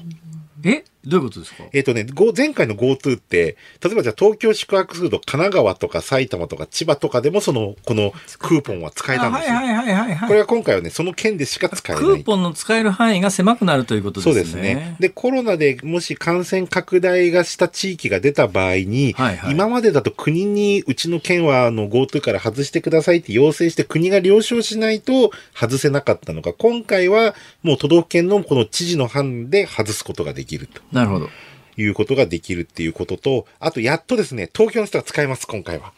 [0.63, 0.83] え？
[1.05, 1.63] どういうことですか？
[1.73, 9.55] えっ、ー、とね、前回の GoTo って、例えばじゃあ東京宿泊すると神奈川とか埼玉とか千葉とかでもその、このクーポンは使えたんですよ。
[9.55, 12.03] はいはいはいはい、これは今回はね、その県でしか使えない。
[12.03, 14.33] クーポンの使える範囲が狭くなるということですね。
[14.33, 14.95] そうですね。
[14.99, 27.33] で、コロナでもし感染拡大がした地域が出た場合に、はいはい、今までだと国にうちの県はあの GoTo から外してくださいって要請して国が了承しないと外せなかったのが、今回は
[27.63, 30.81] もう都道府県のこの知事の判で外すことができると。
[30.91, 31.29] なるほど。
[31.77, 35.93] いうことができるっていうことと、あとやっとですね、東京の人が使えます、今回は。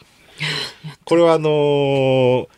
[1.04, 2.48] これはあのー、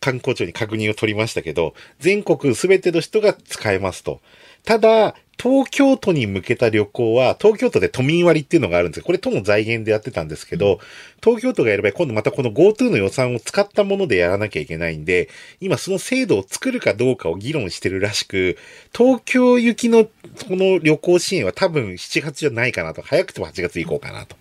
[0.00, 4.20] 観光庁に確認を取りましたけど、全国すべての人が使えますと。
[4.64, 10.80] ただ、東京都に向けた旅行は、東京都で都民割っていうのがあるんですこれ都の財源でやってたんですけど、
[11.22, 15.28] 東京都がやれば今度またこの GoTo の予算を使ったものでやらなきゃいけないんで、
[15.60, 18.56] 今その制度を作るかどうかを議論してるらしく、
[18.96, 20.10] 東京行きのこ
[20.50, 23.02] の旅行支援は多分7月じゃないかなと。
[23.02, 24.36] 早くても8月行こうかなと。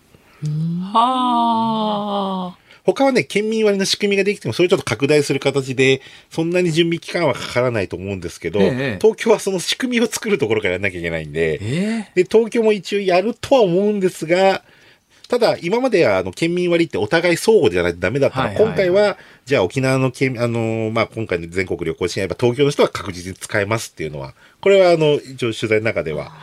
[0.94, 2.63] はあ。
[2.86, 14.64] 他はね、県民割の仕組みができても、それちょっと拡大する形で、そんなに準備期間はかからないと思うんですけど、ええ、東京はその仕組みを作るところからやらなきゃいけないんで、え、で、東京も一応やるとは思うんですが、
[15.30, 26.34] ただ、今までは、あの、県民割ってお互い相互じゃないとダメだったの、はいはいはい、今回は、じゃあ沖縄の県、あの、まあ、今回の全国旅行支援は東京の人は確実に使えますっていうのは、これは、あの、一応取材の中では、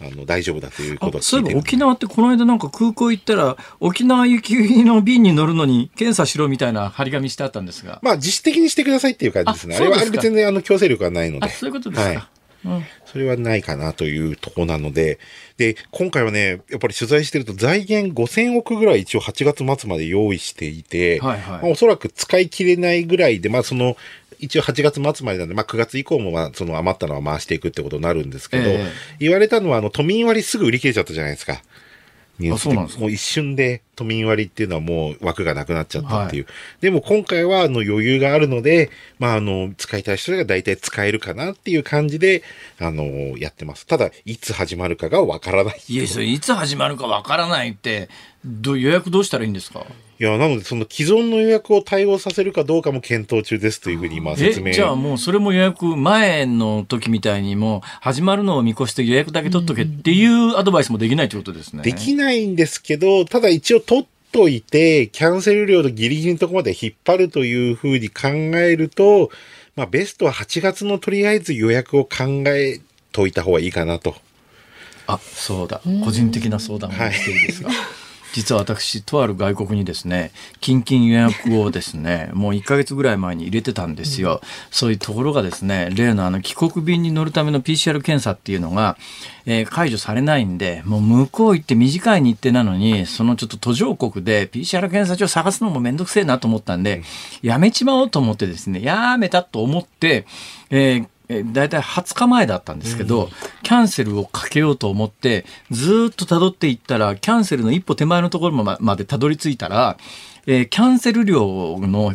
[0.00, 7.98] あの大丈夫だということそういえば沖縄ってこの間なんか空港行ったら沖縄行きの便に乗るのに検査しろみたいな張り紙してあったんですが。
[8.02, 9.76] まあ自主的にしてくださいっていう感じですね。
[9.76, 11.48] あれはあれ全然あの強制力はないので。
[11.50, 12.28] そういうことですか、はい。
[12.64, 15.18] うん、それはないかなというとこなので、
[15.56, 21.62] で、今回はね、やっぱり取材してると財源5000億ぐらい一応8月末まで用意していて、はいはい。
[21.62, 23.96] まあ、おそらく使い切れないぐらいで、まあその、
[24.38, 31.62] 一応8月末までなんで、まあ9月以降もまあその余ったのは回していくってことになるんですけど、えー、言われたのはあの都民割すぐ売り切れちゃったじゃないですか。
[32.38, 36.44] ニュースでもう一瞬で都民割っていうのはもう枠がなくなっちゃったっていう。
[36.44, 42.44] はい、でも今回はあの余裕があるので、まああの、使いたい人が大体使えるかなっていう感じで、
[42.78, 43.86] あの、やってます。
[43.86, 45.80] ただ、いつ始まるかがわからない。
[45.88, 48.08] いや、それいつ始まるかわからないって、
[48.48, 49.86] ど予約どうしたらいいんですか？
[50.20, 54.72] いや、なので、その既存の予約を対応させるかどうかも検討中ですというふうに今説明。
[54.72, 61.82] じゃあもうそれも予約前の時みたいにも始まるのを見越して予約だけ取っとけっていうアドバイスもできないということですね。
[61.84, 69.30] できないんですけど、ただ一応取っといて、キャンセル料のギリギリのところまで引っ張るというふうに考えると、
[69.76, 72.80] まあベストは8月のとりあえず予約を考え
[73.12, 74.16] といた方がいいかなと。
[75.06, 75.80] あ、そうだ。
[76.04, 77.68] 個人的な相談をしていいですか？
[77.68, 77.76] はい
[78.32, 84.40] 実は私、とある外国にですね、近々予約をですね、 もう1ヶ月ぐらい前に入れてたんですよ。
[84.42, 88.96] うん、そういうところがですね、例のあの帰国便に乗るための PCR 検査っていうのが、
[89.46, 97.02] えー、解除されないんで、もう向こう行って短い日程なのに、そのちょっと途上国で PCR 検査場探すのもめんどくせえなと思ったんで、
[97.42, 100.26] やめちまおうと思ってですね、やめたと思って、
[100.70, 103.30] えーえ大体20日前だったんですけど、うん、
[103.62, 109.98] キャンセルをかけようと思って、ずっと辿っていったら、キャンセルの一歩手前のところまでたどり着いたら、
[110.46, 112.14] えー、キャンセル料の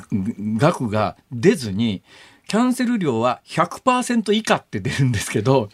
[0.58, 2.02] 額が出ずに、
[2.46, 5.70] キャンセル料は100%以下って出るんですけど、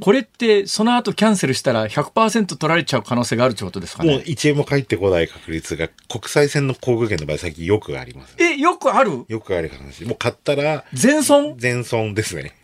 [0.00, 4.12] これってその後キャンセルしたら100%取られちゃう可能性があるってことですかね？
[4.14, 9.26] もう1円も返ってこない確率が国際線の航空券の場合最近よくあります、え、よくある？
[9.28, 10.04] よくある話。
[10.06, 10.84] もう買ったら。
[10.94, 11.56] 全損？
[11.58, 12.54] 全損ですね。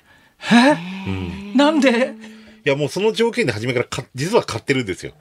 [0.52, 0.76] え、
[1.06, 1.10] う
[1.54, 2.14] ん、なんで？
[2.64, 5.12] いや、もうその条件で初めからか、実は買ってるんですよ。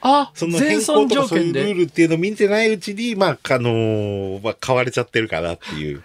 [0.00, 6.02] あ、その変更とかそういうルールっていうのを見てないうちに、まあ、あのー、まあ、買われちゃってるかなっていう。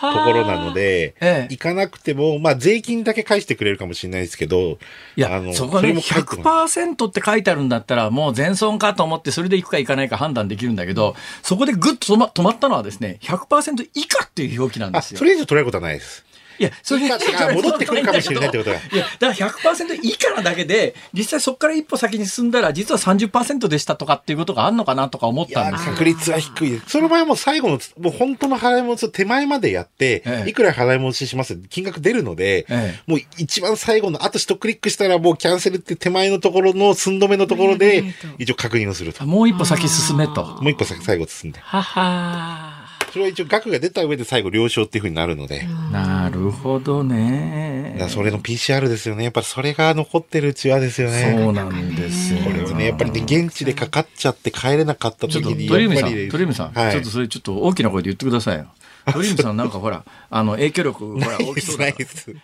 [0.00, 4.78] ところなので、ええ、行かなくても、まあ、税金だけ返してくれるかもしれないですけど、
[5.16, 15.18] いや、あのそこで、ね、100%って書いてあるんだったら、もう全損かと思って、それで行くか行かないか判断できるんだけど、そこでぐっと止ま止まったのはですね、100%以下っていう表記なんですよ。
[15.18, 16.24] それ以上取れることはないです。
[16.58, 17.18] いや、それが
[17.52, 18.76] 戻ってくるかもしれないってことだ。
[18.76, 26.82] いや、だから100%以下なだけで、実際そこから一歩先に進んだら、実は30%でしたとかっていうことがあるのかなとか思ったんです確率は低い。
[26.86, 38.04] その場合も最後の、もう本当の払い戻し手前までやって、ええ、いくら払い戻しします金額出るので、え、もう一番最後の、あと一クリックしたらもうキャンセルって手前のところの寸止めのところで、
[38.38, 39.24] 一応確認をすると。
[39.26, 40.44] もう一歩先進めと。
[40.44, 41.60] もう一歩先、最後進んで。
[41.60, 42.73] はは
[43.14, 45.68] それは一応額が出た上で最後了承っていうふうになるので。
[45.92, 47.96] なるほどね。
[48.08, 49.22] それの PCR ですよね。
[49.22, 51.36] やっぱりそれが残ってるうちはですよね。
[51.40, 52.40] そうなんですよ。
[52.42, 55.68] これをね、やっぱりね、現地でかかっちゃって帰れなかった時に。
[55.68, 58.66] 鳥海さん、鳥海さん、はい、ちょっとそれちょっと大きな声で言ってくださいよ。
[59.12, 61.84] 鳥海さんなんかほら、あの、影響力、ほら、大きそうだ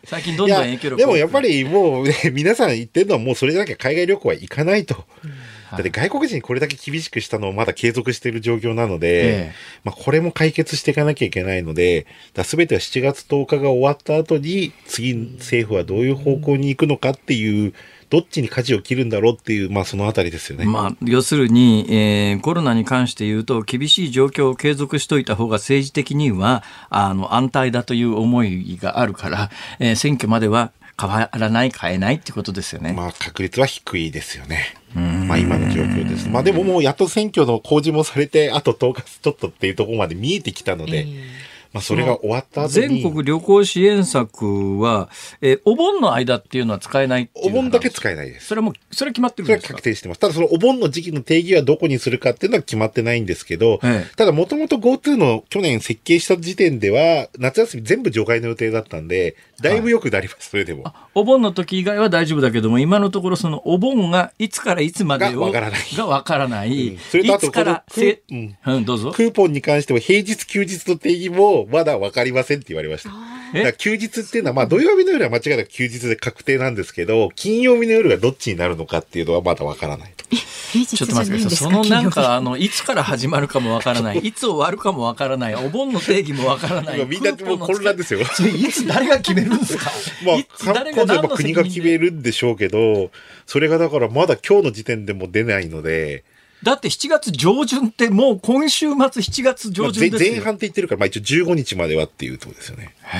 [0.05, 0.97] 最近どんどん影響力。
[0.99, 5.05] でもやっぱりもうね、皆さん言ってるのはもうそれだけ海外旅行は行かないと。
[5.25, 5.31] うん
[5.71, 9.53] だって外国人にこれだけ厳しくしたのをまだ継続している状況なので、ええ、
[9.85, 12.07] まあこれも解決していかなきゃいけないので、
[12.45, 17.75] すべては7月10日が終わった後に、次政府はどういう方向に行くのかっていう、
[18.11, 20.65] どっちに舵を切るんだろうっていう、まあそのあたりですよね。
[20.65, 32.93] まあ、要するに、えー、コロナに関して言うと、厳しい状況を継続しといた方が政治的には、あの、安泰だという思いがあるから、えー、選挙までは変わらない、変えないってことですよね。
[32.93, 34.75] まあ、確率は低いですよね。
[34.95, 36.29] まあ、今の状況です。
[36.29, 45.09] まあ、でももうやっと選挙の公示もされて、あと10日ちょっとっていうところまで見えてきたので、えーまあ、それが終わった後全国旅行支援策は、
[45.41, 48.47] えー、お盆の間っていうのは使えないお盆だけ使えないです。
[48.47, 49.67] それも、それ決まってるんですか？
[49.69, 50.21] それは確定してます。
[50.21, 60.93] ただそのお盆の時期の定義はどこにするかっていうのは決まってないんですけど、ええ、ただもともと GoTo の去年設計した時点では、夏休み全部除外の予定だったんで、だいぶ良くなります、はい、それでも。
[61.15, 65.81] お盆の時以外は大丈夫だけども、今のところそのお盆がいつからいつまでがわからない。
[65.97, 66.89] がわからない。
[66.89, 73.73] うん、それとあと、このク,、うんうん、どうぞクーポンに関しては平日休日の定義もまだわかりませんって言われました。
[73.73, 80.20] 休日っていうのは、まあ土曜日の夜は間違いなく休日で確定なんですけど、金曜日の夜がどっちになるのかっていうのはまだわからないと。
[80.31, 81.57] ちょっと待ってください。
[81.57, 87.05] そのなんか、あの、いつから始まるかもわからない、いつ終わるかもわからない、お盆の定義もわからない。
[87.07, 88.21] みんなもう混乱ですよ。
[88.21, 88.25] い
[88.73, 89.91] つ誰が決めるんですか
[90.25, 93.11] まあ、誰が何の国が決めるんでしょうけど、
[93.47, 96.25] それがだからまだ今日の時点でも出ないので、
[96.63, 102.95] だって7月上旬ってもう今週末7月上旬ですよ、前半って言ってるから、まあ一応15日まではっていうとこですよね。
[103.03, 103.17] だか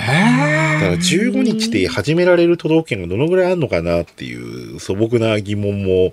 [0.89, 6.13] ら15日で始められる都道府県がどのぐらいあるのかなっていう素朴な疑問も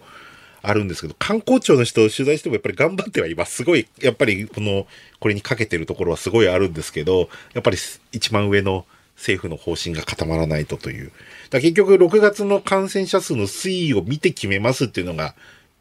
[0.62, 3.58] あるんですけど、観光庁の人を取材してもやっぱり頑張ってはいます。
[3.58, 4.88] すごい、やっぱりこの、
[5.20, 7.78] これにかけてるところはすごいあるんですけど、やっぱり
[8.12, 8.86] 一番上の
[9.16, 11.12] 政府の方針が固まらないとという。
[11.49, 15.36] だ結局6月の感染者数の推移を見て決めますっていうのが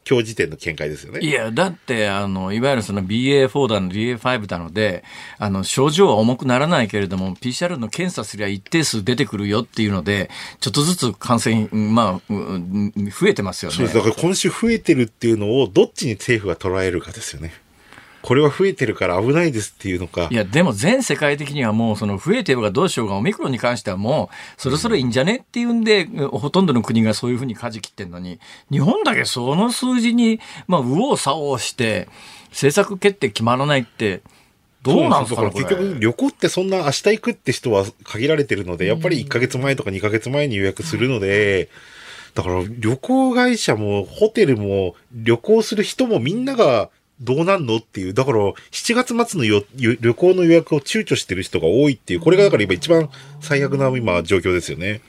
[0.07, 1.19] 今日時点の見解ですよね。
[1.19, 5.03] いや、だって、あの、いわゆるその BA4 だの BA5 だので、
[5.37, 10.29] あの、症状は重くならないけれども、PCR の検査すりゃ一定数出てくるよっていうので、
[10.61, 13.77] ちょっとずつ感染、まあ、増えてますよね。
[13.77, 13.97] そうです。
[13.97, 17.53] だから今週増えてるっていうのを、どっちに政府が捉えるかですよね。
[18.27, 20.27] これは増えてるから危ないですっていうのか。
[20.29, 32.09] いや、でも全世界的にはもう、その増えてるかどうしようが、オミクロンに関してはもう、そろそろいいんじゃねっていうんで、ほとんどの国がそういうふうに舵切ってんのに、日本だけその数字に、まあ、右往左往して、
[32.49, 34.19] 政策決定決まらないって、
[34.83, 41.69] どうなんですかね結局旅行ってそんな明日行くって人は限られてるので、やっぱり1ヶ月前とか2ヶ月前に予約するので、
[42.33, 46.89] だから旅行会社もホテルも旅行する人もみんなが
[47.19, 48.37] どうなんのっていう、だから
[48.71, 53.09] 7月末のよ旅行の予約を躊躇してる人が多いっていう、これがだから今一番
[53.41, 55.01] 最悪な今状況ですよね。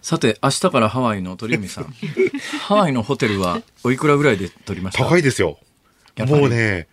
[0.00, 1.84] さて、明日からハワイの鳥海さん。
[2.62, 5.04] ハワイのホテルはおいくらぐらいで取りました？
[5.04, 5.58] 高いですよ。
[6.26, 6.88] もうね、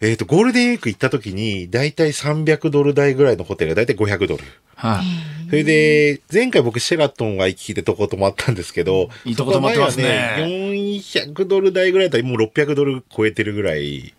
[0.00, 4.44] えっ、ー、と、ゴールデンウィーク行った時に、だいたい300ドル台ぐらいのホテルがだいたい500ドル。
[4.76, 10.36] はい、それで、前回僕シェラトンは行き来でとこ泊まったんですけど、いいとこ泊まってますね。
[10.38, 14.14] 400ドル台ぐらいだったらもう600ドル超えてるぐらい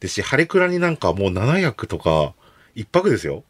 [0.00, 2.32] ですし、ハレクラになんかもう700とか、
[2.74, 3.44] 一泊ですよ。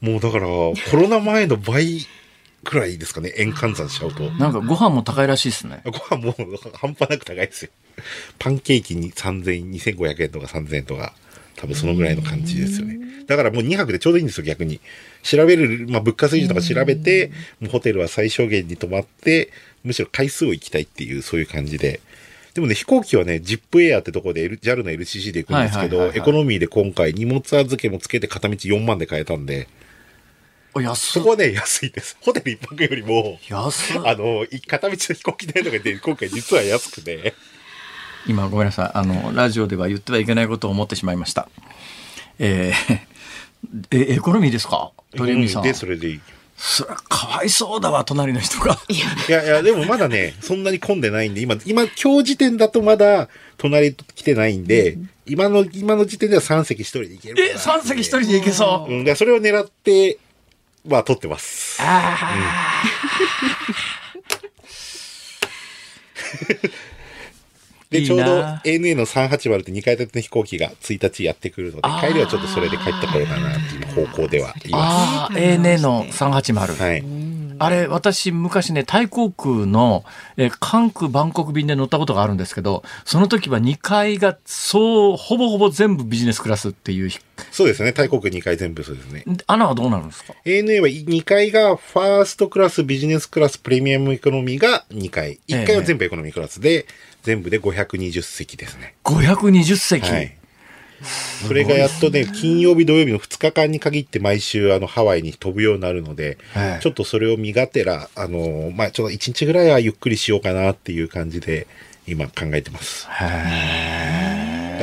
[0.00, 2.06] もうだから、コロナ前の倍
[2.64, 4.30] くらいですかね、円換算しちゃうと。
[4.32, 5.82] なんかご飯も高いらしいですね。
[5.84, 6.34] ご飯も
[6.74, 7.70] 半端なく高いですよ。
[8.38, 11.14] パンケーキに3000円、2500円とか3000円とか。
[11.56, 12.98] 多分そのぐらいの感じですよね。
[13.26, 14.80] だからもう2泊でちょうどいいんですよ、逆に。
[15.22, 19.50] 調べる、まあ、物価水準とか調べて、もうホテルは最小限に泊まって、
[19.82, 22.00] むしろ回数を行きたいっていう、そういう感じで。
[22.54, 29.68] でもね、飛行機はね、ジップエアってとこで、L、JAL の LCC で行くんですけど、エコノミーで今回荷物預けもつけて片道4万で買えたんで、
[30.96, 32.16] そこはね、安いです。
[32.20, 37.34] ホテル一泊よりも、安あの、片道の飛行機代とかで、今回実は安くて。
[38.26, 38.90] 今ごめんなさい。
[38.94, 41.48] あの、ラジオでは言ってはいけないことを思ってしまいました。
[42.38, 42.98] えー、
[43.90, 44.92] え、エコノミーですか？
[45.16, 45.62] 鳥海さん。
[45.62, 46.20] で、それでいい。
[46.56, 48.78] そりゃかわいそうだわ、隣の人が。
[48.88, 58.92] いやいや、でもまだね、そんなに混んでないんで、今、今、今日時点だとまだ、隣来てないんで、うん、今の、今の時点では3席1人で行けるえ、3席1人で行けそう。
[58.92, 60.18] うん、それを狙って、
[60.84, 61.80] まあ、取ってます。
[67.90, 68.24] で、ちょうど
[68.64, 74.70] ANA の380って2階建ての飛行機が1日やってくるので、帰りはちょっとそれで帰ってこようかなっていう方向ではいます。
[74.72, 76.76] ああ、ANA の380。
[76.76, 77.02] はい。
[77.58, 80.04] あれ、私、昔ね、タイ航空の、
[80.36, 87.10] え関空バンコク便で乗ったことがあるんですけど、その時は2階が、そう、ほぼほぼ全部ビジネスクラスっていう。
[87.50, 87.92] そうですね。
[87.92, 89.24] タイ航空2階全部そうですね。
[89.46, 95.40] アナはどうなるんですか ?ANA は2階がファーストクラス、ビジネスクラス、プレミアムエコノミーが2階。
[95.48, 96.86] 1階は全部エコノミークラスで、え
[97.24, 98.94] 全部で520席ですね。
[99.04, 100.36] 520席、はい、
[101.46, 111.66] それがやっとね、金曜日、土曜日の2日間に限って毎週あのハワイに飛ぶようになるので、はい、ちょっとそれを身がてら、あの、まあ、ちょっと1日ぐらいはゆっくりしようかなっていう感じで、
[112.06, 113.06] 今考えてます。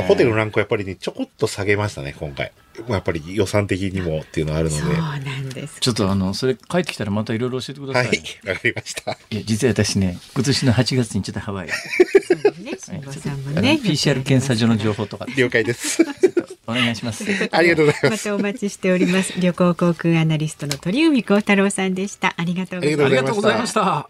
[0.08, 2.52] ホテルのランクはやっぱりね、ちょこっと下げましたね、今回。
[2.90, 4.82] やっぱり予算的にもっていうのがあるので。
[4.82, 8.08] そうなんでちょっとあのそれ帰ってきたらまたいろいろ教えてください。
[8.08, 8.18] はい、
[8.50, 9.18] わかりました。
[9.30, 11.70] いや実は私ね今年の8月にちょっとハワイ。
[11.70, 16.04] そうね、ね、PCR 検査所の情報とか了解です。
[16.68, 17.26] お願いします。
[17.52, 18.30] ありがとうございます。
[18.30, 19.40] またお待ちしております。
[19.40, 22.34] 旅行航空アナリストの鳥海高太郎さんでした。
[22.38, 24.10] ありがとうございました。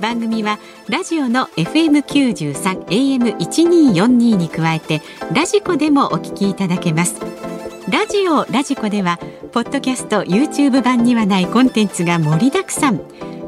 [0.00, 7.20] 番組はラジオの FM93 AM1242 に加えてラジコでもお聞きいただけます。
[7.90, 9.18] ラジオラジコでは
[9.52, 13.00] ポッドキャスト YouTube 版にはないコンテンツが盛りだくさん。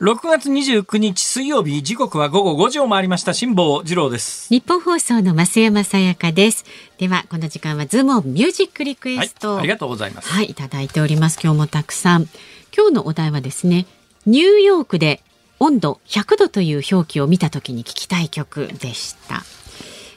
[0.00, 4.48] 6月29日水曜日時刻は午後5時を回りました辛坊治郎です。
[4.48, 6.64] 日本放送の増山さやかです。
[6.96, 10.30] ではこの時間はズームミュージックリクエスト、はい、ありがとうございます。
[10.30, 11.38] はいいただいております。
[11.42, 12.28] 今日もたくさん。
[12.74, 13.84] 今日のお題はですね
[14.24, 15.20] ニューヨークで
[15.58, 19.42] 温度100度という表記を見た時に聞きたい曲でした。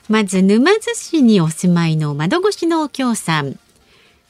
[0.07, 3.59] まず沼津市にお住まいの窓越しのお京さん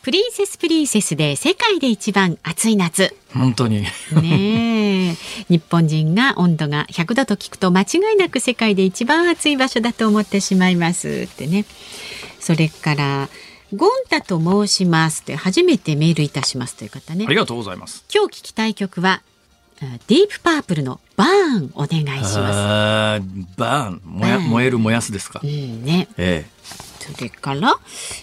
[0.04, 3.16] プリンセスプリンセスで世界で一番暑い夏。
[3.34, 3.84] 本当に。
[4.22, 5.16] ね
[5.48, 11.64] 日本人が温度が100度と聞くと間違いなく世界で一番暑い場所だと思ってしまいますってね。
[12.42, 13.30] それから
[13.74, 17.24] ゴンタと申しますって初めてメールいたしますという方ね。
[17.26, 18.04] ありがとうございます。
[18.14, 19.22] 今日聞きたい曲は
[19.80, 23.26] ディープパープルのバーンお願いします。
[23.58, 25.40] バーン燃や燃える燃やすですか。
[25.42, 26.10] うんね。
[26.18, 26.93] ええ。
[27.04, 27.76] それから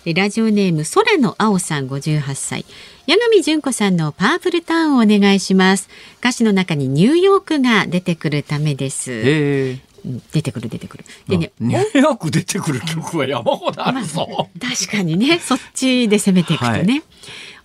[0.07, 2.64] ラジオネーム空の青さん58歳
[3.07, 5.89] 八神純子さんのパープルターンをお願いします。
[6.20, 9.81] 歌詞の中にニューヨークが出てくるためです。
[10.33, 11.05] 出てくる出てくる。
[11.28, 17.03] でねニューヨーク出てくる曲は山ほどあるぞ、確かにねそっちで攻めていくとね、はい、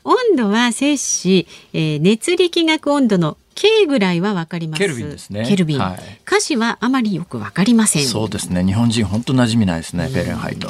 [0.03, 4.80] 温度は摂氏、えー、熱力学温度の K ぐらいはわかります。
[4.80, 5.45] ケルビンですね。
[5.47, 5.80] ケルビン。
[5.80, 8.06] はい、歌詞はあまりよくわかりません。
[8.06, 8.64] そうですね。
[8.64, 10.08] 日本人本当馴染みないですね。
[10.08, 10.70] フェレンハイト。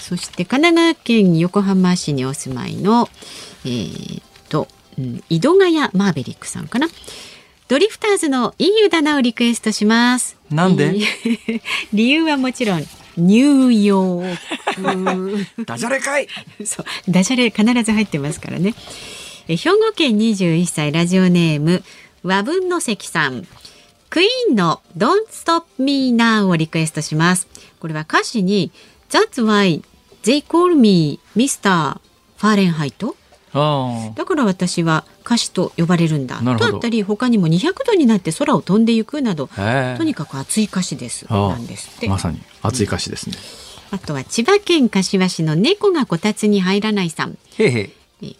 [0.00, 3.08] そして神奈川県横浜市にお住まいの
[3.64, 6.88] えー、っと、うん、井戸ヶ谷マーベリックさんかな。
[7.68, 10.38] ドリフターズのいい湯だなをリクエストします。
[10.50, 10.94] なんで？
[11.92, 12.86] 理由はもちろん
[13.18, 14.36] ニューヨー
[15.56, 15.64] ク。
[15.66, 16.26] ダジャレかい。
[16.64, 18.74] そう、ダジャレ必ず入ってますからね。
[19.50, 21.82] え兵庫県21歳ラジオネーム
[22.22, 23.46] 和文の関さん。
[24.10, 27.48] クイーンの Don't Stop Me Now をリクエストします。
[27.80, 28.70] これは歌詞に
[29.08, 29.82] That's why
[30.22, 31.98] they call me Mr.
[32.36, 33.16] ファーレンハイト
[33.54, 36.42] だから私は歌手と呼ばれるんだ。
[36.58, 41.24] とあったり他にも200度になって空を飛んでいくなどとにかく熱い歌詞です。
[41.30, 42.06] なんですって。
[42.06, 43.36] まさに熱い歌詞ですね、
[43.92, 47.38] うん、あとは千葉県柏市の猫がこたつに入らないさん。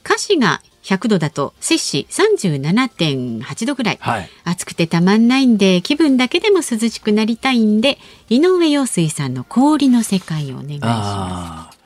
[0.05, 7.99] 歌詞が100度だと摂氏37.8度ぐらい、はい、暑くてたまんないんで気分だけでも涼しくなりたいんで
[8.31, 11.79] 井上陽水さんの氷の世界をお願いします。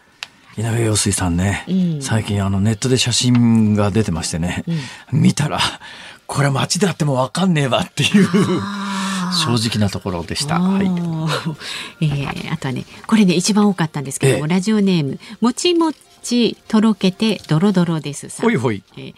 [0.61, 4.65] 井上陽水さんね、うん、最近あのネットで写真が出てましてね、
[5.11, 5.59] うん、見たら
[6.27, 8.29] これ街であってもわかんねえわっていう
[9.33, 10.61] 正直なところでした。
[10.61, 10.87] はい。
[12.05, 15.93] えー、あとはね、これね一番多かったんですけども、えー、ラジオネームもちも
[16.23, 18.83] ちとろけてドロドロですほいほい。
[18.97, 19.15] えー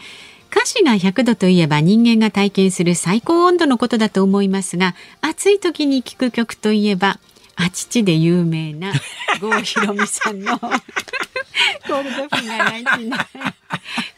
[0.56, 7.18] 歌詞が100度といえば人間が体験する最高温度のことだと思いますが暑い時に聴く曲といえば
[7.56, 8.92] あ父で有名な
[9.40, 10.56] 郷ひろみさんの
[11.88, 13.54] ゴールドフィンガー99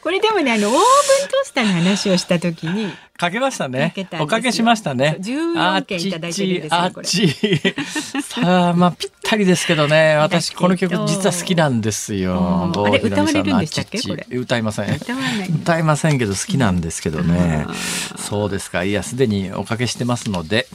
[0.02, 3.94] これでもねあのオーブントースターの話をした時にかけましたね。
[4.20, 5.16] おかけしましたね。
[5.20, 7.28] 14件いただいてるんですあっち。
[8.22, 10.16] さあ、まあぴったりですけどね。
[10.20, 12.70] 私この曲実は好きなんですよ。
[12.76, 14.02] あれ歌われるんでしたっけ？
[14.02, 14.26] これ。
[14.30, 14.94] 歌いません。
[14.94, 17.66] 歌いませんけど好きなんですけどね。
[18.18, 18.84] そうですか。
[18.84, 20.66] いやすでにおかけしてますので、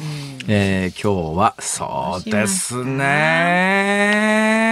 [0.48, 4.71] えー、今日はそうですね。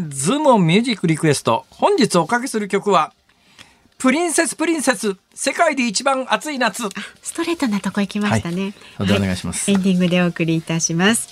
[0.00, 1.66] ズームムオンミュージックリクエスト。
[1.70, 3.12] 本日おかけする曲は、
[3.98, 6.84] プリンセスプリンセス、世界で一番暑い夏。
[7.22, 8.74] ストレートなとこ行きましたね。
[8.96, 11.28] はい、お願いします、はい、エンディングでお送りいたします。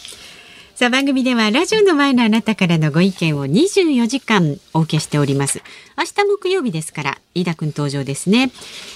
[0.75, 5.63] さあ番組ではラジオの前のあなたからのご意見を24時間お受けしております。
[5.97, 8.51] 明日木曜日ですから飯田くん登場ですね、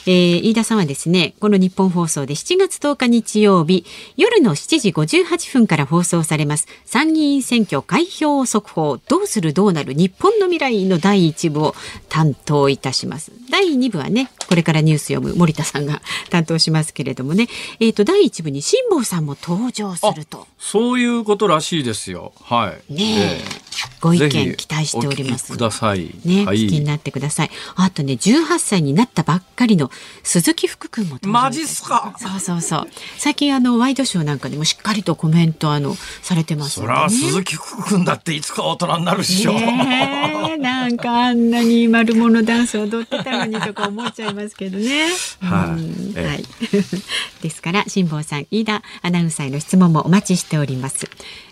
[0.07, 3.85] えー、飯田さんはですねこの日本放送で7月10日日曜日
[4.17, 6.67] 夜の7時58分から放送されます。
[6.85, 11.75] 参議院選挙開票速報どうするどうなる日本の未来の第1部を
[12.09, 13.33] 担当いたします。
[13.51, 17.49] 第2部はねこれからニュース読む森田さんが 担当しますけれどもね。
[17.81, 20.47] えっ、ー、と第1部に辛坊さんも登場すると。
[20.59, 22.33] そういうことらしいですよ。
[22.43, 22.95] はい。
[22.95, 23.45] ねえ。
[23.65, 23.68] ー
[24.01, 25.53] ご意見期待しております。
[25.53, 26.11] ください。
[26.25, 27.51] ね、はい、聞きになってください。
[27.77, 29.91] あとね、18歳になったばっかりの
[30.23, 32.15] 鈴木福君もマジっすか？
[32.19, 32.89] そうそうそう。
[33.19, 39.53] 最近あのワイドショーなんかでもしっかりとコメントあのされてます、ね、そりゃ鈴木福君だっていつか大人になるっしょ。
[39.53, 45.09] ね、なんかあんなにマルモダンス踊ってたのにとか思っちゃいますけどね。
[45.41, 45.77] は
[46.15, 46.21] い。
[46.21, 46.45] はい。
[47.43, 51.09] ですから辛坊さん、飯田アナウンサーへの質問もお待ちしております。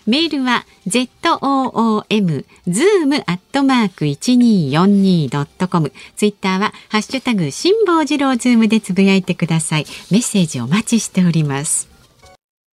[0.07, 5.91] メールは z o o m zoom アットマーク一二四二ドットコム。
[6.15, 9.85] ツイッターはハッシュタグ辛坊治郎ズームでつぶやいてください。
[10.09, 11.89] メッセージお待ちしております。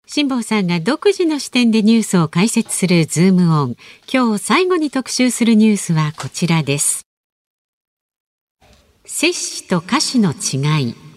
[0.07, 3.77] 辛坊さんが独自の視点でニュースを解説するズームオン。
[4.11, 7.03] 今日最後に特集するニュースはこちらです。
[9.05, 11.08] 摂氏と歌詞の違い。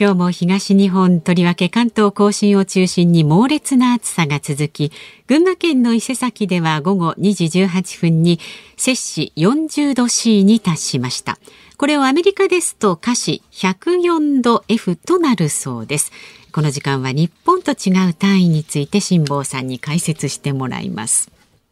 [0.00, 4.92] 今日も東日本とりわけ関東甲信を中心に猛烈な暑さが続き
[5.26, 8.40] 群馬県の伊勢崎では午後2時18分に
[8.78, 11.38] 摂氏40度 C に達しました。
[11.76, 16.12] これをアメリカですと華氏104度 F となるそうです。
[16.50, 21.30] この時間は日本と違う単位について辛坊さんに解説してもらいます。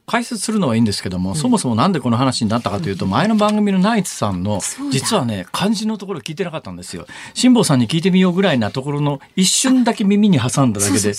[0.09, 7.07] 解説するのはいいんですけども、うん、そもそもなんでこの話になったかというと、前の番組のナイツさんの、実はね、漢字のところ聞いてなかったんですよ。
[7.35, 11.13] 辛坊さんに聞いてみようぐらいなところの一瞬だけ耳に挟んだだけで、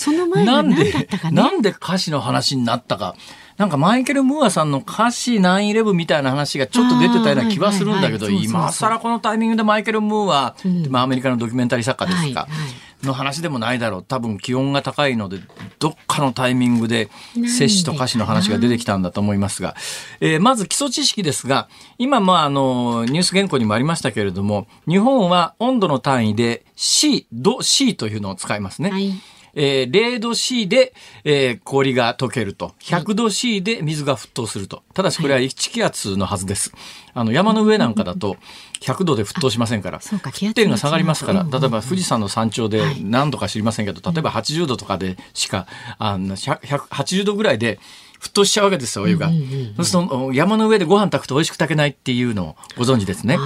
[0.44, 3.14] なんで、なんで歌詞の話になったか。
[3.56, 12.40] なんかマイケル・ムーアさんの歌詞9-11みたいな話がちょっと出てたような気はするんだけど、今更このタイミングでマイケル・ムーア、うん、まあアメリカのドキュメンタリー作家ですか。
[12.40, 14.02] はいはいの話でもないだろう。
[14.02, 15.38] 多分気温が高いので
[15.78, 19.74] どっかのタイミングで摂氏と歌詞の話が出てきたんだと思いますが、
[20.20, 28.90] えー、まず基礎知識ですが今まああのニュース原稿にもありましたけれども日本は温度の単位で C 度 C というのを使いますね。
[28.90, 29.12] はい
[29.54, 30.92] えー、0度 C で、
[31.24, 32.74] えー、氷が溶けると。
[32.80, 34.82] 100度 C で水が沸騰すると。
[34.94, 36.72] ただしこれは1気圧のはずです。
[37.14, 38.36] あの、山の上なんかだと、
[38.80, 45.66] 100度で沸騰しませんから、沸点が下がりますから、例えば富士山の山頂で何度か知りませんけど、例えば80度とかでしか、
[45.98, 47.78] あの、80度ぐらいで、
[48.20, 49.30] 沸騰しちゃうわけですよ、お湯が。
[49.76, 53.38] そうすると、山の上でご飯炊くと美味しく炊けないっていうのをご存知ですね。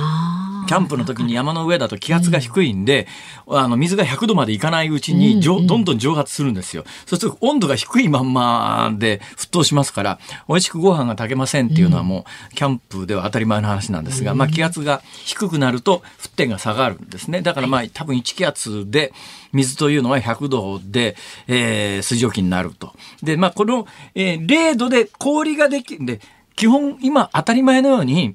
[0.66, 3.06] キャンプの時に山の上だと気圧が低いんで、
[3.46, 6.84] うん、あの水が100度までいかないうちに、どんどん蒸発するんですよ。
[7.06, 17.42] そうすると温度が低いまんまで沸騰しますから、美味しくご飯が炊けませんっていうのはもう、キャンプでは当たり前の話なんですが、うん、まあ気圧が低くなると沸点が下がるんですね。
[17.42, 19.12] だからまあ多分1気圧で、
[19.52, 22.92] 水というのは100度で、えー、水蒸気になると。
[23.22, 26.20] で、まあこの、えー、0度で氷ができるんで、
[26.56, 28.34] 基本今当たり前のように、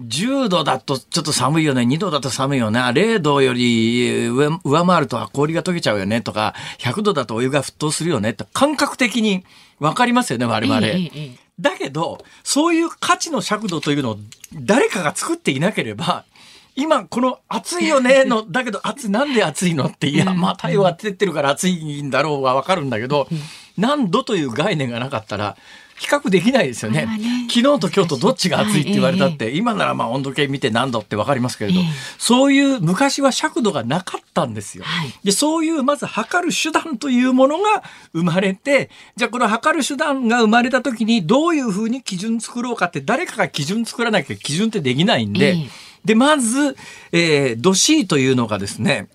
[0.00, 6.20] 10度だとちょっと寒いよね、2度だと寒いよね、0度より上上回ると氷が溶けちゃうよね。
[6.20, 8.30] とか、100度だとお湯が沸騰するよね。
[8.30, 9.44] って感覚的に
[9.78, 10.80] 分かりますよね、我々。
[11.60, 14.18] だけど、そういう価値の尺度というのを
[14.52, 16.24] 誰かが作っていなければ、
[16.76, 23.28] 今この暑いよねの、だけど暑い、なんで暑いのって、いや、まあ太陽当ててるから暑いんだろうはわかるんだけど、
[23.78, 25.56] 何度という概念がなかったら、
[25.96, 31.86] 比較できないですよね、ね、昨日と今日とどっちが暑いって言われたって、はい、今ならまあ温度計見て何度って分かりますけれど、えー、
[32.18, 34.84] そういう昔は尺度がなかったんですよ。
[34.84, 45.68] はい、でそういうまず測る手段というものが生まれてじゃあこの測る手段が生まれた時にどういうふうに基準作ろうかって誰かが基準作らなきゃ基準ってできないんで、えー、
[46.04, 46.76] でまず、
[47.12, 49.08] えー、度 C というのがですね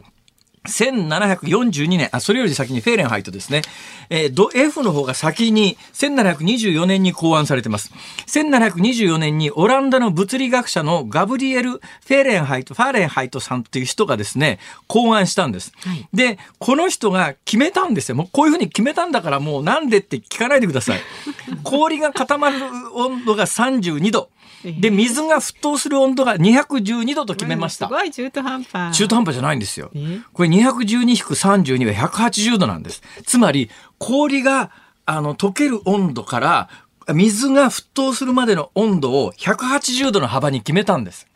[0.67, 3.61] 1742年、あ、それより先にフェーレンハイトですね。
[4.09, 7.91] えー、ド F の方が先に1724年に考案されてます。
[8.27, 15.71] 1724年にオランダの物理学者のガブリエル・フェーレンハイト、ファーレンハイトさんっていう人がですね、考案したんです。
[15.77, 18.15] はい、で、この人が決めたんですよ。
[18.15, 20.99] もうこういうふうに決めたんだからもうなんでって聞かないでください。
[21.63, 22.57] 氷が固まる
[22.93, 24.29] 温度が32度。
[24.63, 27.87] で、水が沸騰する温度が212度と決めました。
[27.87, 28.95] すごい中途半端。
[28.95, 29.91] 中途半端じゃないんですよ。
[30.33, 33.01] これ212-32は180度なんです。
[33.25, 34.71] つまり、氷が、
[35.05, 36.69] あの、溶ける温度から、
[37.13, 41.28] 水が沸騰するまでの温度を180度の幅に決めたんです。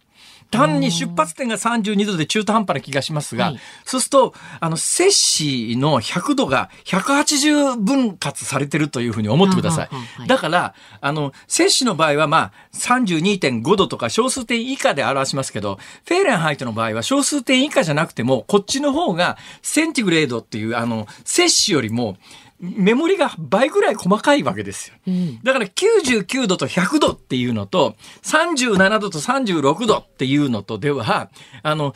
[0.54, 10.28] 単に出発点が32度で中途半端な気がしますが、はい、そうすると、あの、摂氏の100度が180分割されてるというふうに思ってください。
[10.28, 22.18] だから、あの、摂氏の場合はまあ、32.5度とか小数点以下で表しますけど、フェーレンハイトの場合は小数点以下じゃなくても、こっちの方がセンティグレードっていう、あの、摂氏よりも、
[22.64, 24.96] メモリが倍ぐらい細かいわけですよ。
[25.44, 31.30] だから99度と100度っていうのと、37度と36度っていうのとでは、
[31.62, 31.94] あの、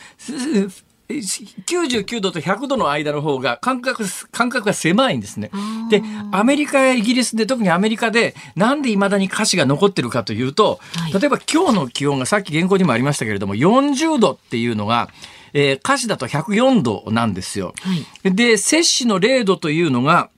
[1.10, 5.52] 99度と100度の間の方が感覚、感覚が狭いんですね。
[5.90, 6.04] で、
[6.34, 15.10] アメリカやイギリスで、特にアメリカで、なんで未だに歌詞が残ってるかというと、はい、例えば今日の気温がさっき原稿にもありましたけれども、40度っていうのが、
[15.54, 17.74] えー、歌詞だと104度なんですよ。
[17.80, 20.30] はい、で、摂氏の0度というのが、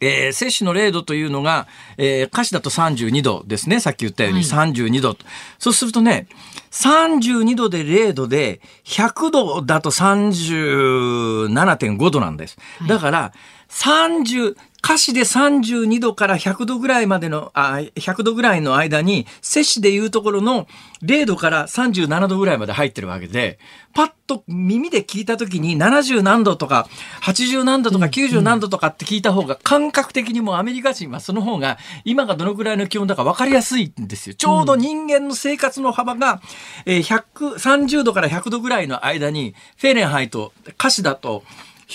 [0.00, 1.66] えー、摂氏の0度というのが、
[1.96, 3.80] えー、歌詞だと32度ですね。
[3.80, 5.08] さっき言ったように32度。
[5.08, 5.18] はい、
[5.58, 6.26] そうするとね、
[6.70, 12.58] 32度で0度で、100度だと37.5度なんです。
[12.88, 13.32] だから、
[13.68, 20.68] 30、歌詞で32度から100度ぐらいまでの、あ、100度ぐらいの間に、摂氏でいうところの
[21.02, 23.58] 0度から37度ぐらいまで入ってるわけで、
[23.94, 26.86] パッと耳で聞いた時に70何度とか、
[27.22, 34.34] 80何度とか90何度とかって聞いた方が感覚的にもアメリカ人はその方が今がどのぐらいの気温だか分かりやすいんですよ。
[34.34, 36.42] ちょうど人間の生活の幅が、
[36.84, 41.42] え130度から100度ぐらいの間に、フェーレンハイト、歌詞だと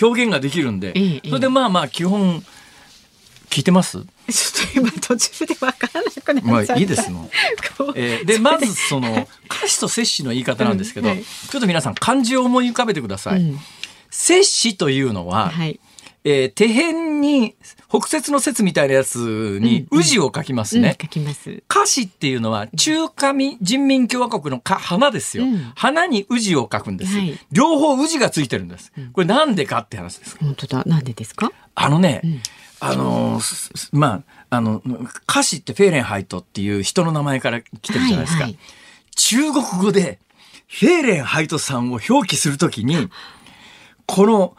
[0.02, 2.44] 表現ができるんで、それでまあまあ基本、
[3.50, 4.00] 聞いてます？
[4.00, 4.06] ちょっ
[4.74, 6.34] と今途中でわからなくなっちゃった。
[6.44, 7.30] まあいいですもん。
[7.96, 13.42] えー、で、まずその、歌詞と摂氏の言い方なんですけど、うんはい、ちょっと皆さん漢字を思い浮かべてください。
[13.42, 13.60] うん、
[14.12, 15.80] 摂氏というのは、はい、
[16.24, 17.56] えー、手辺に、
[17.90, 20.96] 北節の節みたいなやつに、宇治を書きますね。
[21.02, 21.64] 書きます。
[21.68, 25.46] 歌詞っていうのは、中華人民共和国の花ですよ。
[25.76, 27.18] 花に宇治を書くんです。
[27.18, 28.92] はい、両方宇治がついてるんです。
[29.14, 30.38] これなんでかって話です。
[30.40, 30.84] 本当だ。
[30.86, 31.52] なんでですか？
[31.74, 32.22] あのね、
[32.82, 33.42] あの
[33.92, 34.82] まあ、あの、
[35.30, 38.44] 歌詞ってフェーレンハイトっていう人の名前から来てるじゃないですか。
[38.44, 38.60] はいはい、
[39.16, 40.20] 中国語で、
[40.68, 43.10] フェーレンハイトさんを表記するときに、
[44.06, 44.56] この、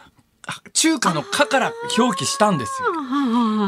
[0.72, 2.88] 中華の「か」から表記したんですよ。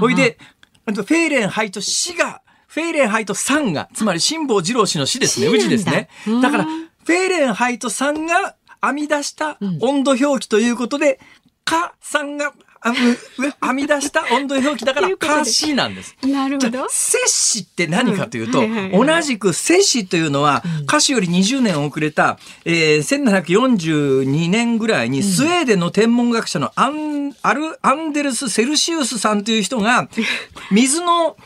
[0.00, 0.38] ほいで、
[0.86, 6.08] フェーレンハイト氏が、フェーレンハイトさんが、つまり辛坊治郎氏の氏ですね、宇治ですね。
[6.40, 11.20] だから、フェーレンハイトさんが編み出した温度表記ということで、
[11.64, 12.52] かさんが
[12.84, 16.16] 編み出した温度表記だから歌詞なんです。
[16.26, 16.88] なるほど。
[16.88, 18.62] 摂氏って何かというと、
[18.92, 30.08] 同じく摂氏というのは歌詞より20年遅れた、えー、1742年ぐらいにスウェーデンの天文学者のアンアルアンデルス・セルシウスさんという人が
[30.70, 31.36] 水の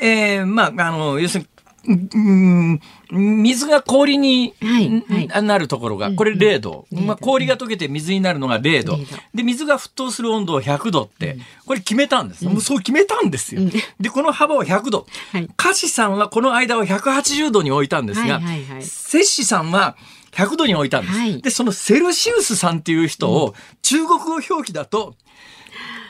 [0.00, 1.48] えー、まあ、あの、要するに
[2.14, 2.80] うん
[3.10, 4.54] 水が氷に
[5.42, 6.86] なるところが、これ0度。
[6.90, 8.98] まあ、氷が溶けて水になるのが0度。
[9.34, 12.44] で、水が沸騰する温度を100度って、これ決めたんです。
[12.44, 13.62] もうそう決めたんですよ。
[13.98, 15.06] で、この幅を100度。
[15.56, 18.40] カシさんはこの間を180度に置いたんですが、
[18.80, 19.96] 摂氏さんは
[20.32, 21.42] 100度に置いたんです。
[21.42, 25.14] で、そのセルシウスさんっていう人を中国語表記だと、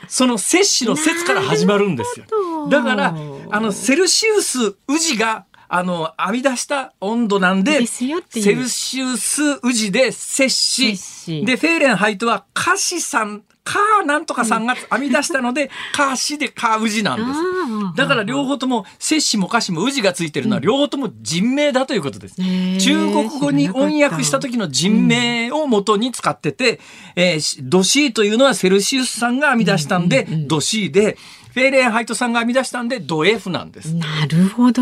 [0.07, 2.25] その摂氏の説から始まるんですよ。
[2.69, 3.15] だから、
[3.51, 8.07] あの、セルシウス宇治があの、編み出した温度なんで、セ
[8.53, 11.45] ルシウス宇治で摂氏。
[11.45, 17.95] で、フェーレンハイトはカシさん、カーなんとかさんが編み出したので、 カーシでカー宇治なんです。
[17.95, 22.35] だから両方とも、摂氏もカシも宇治がついてるのは両方とも人名だということです。
[22.79, 26.79] 中国語に翻訳した時の人名を元に使ってて、
[27.15, 31.15] えー、度 C というのはセルシウスさんが編み出したんで、度 C で、
[31.53, 33.93] フェーレンハイトさんが編み出したんで、度 F なんです。
[33.95, 34.81] なるほど。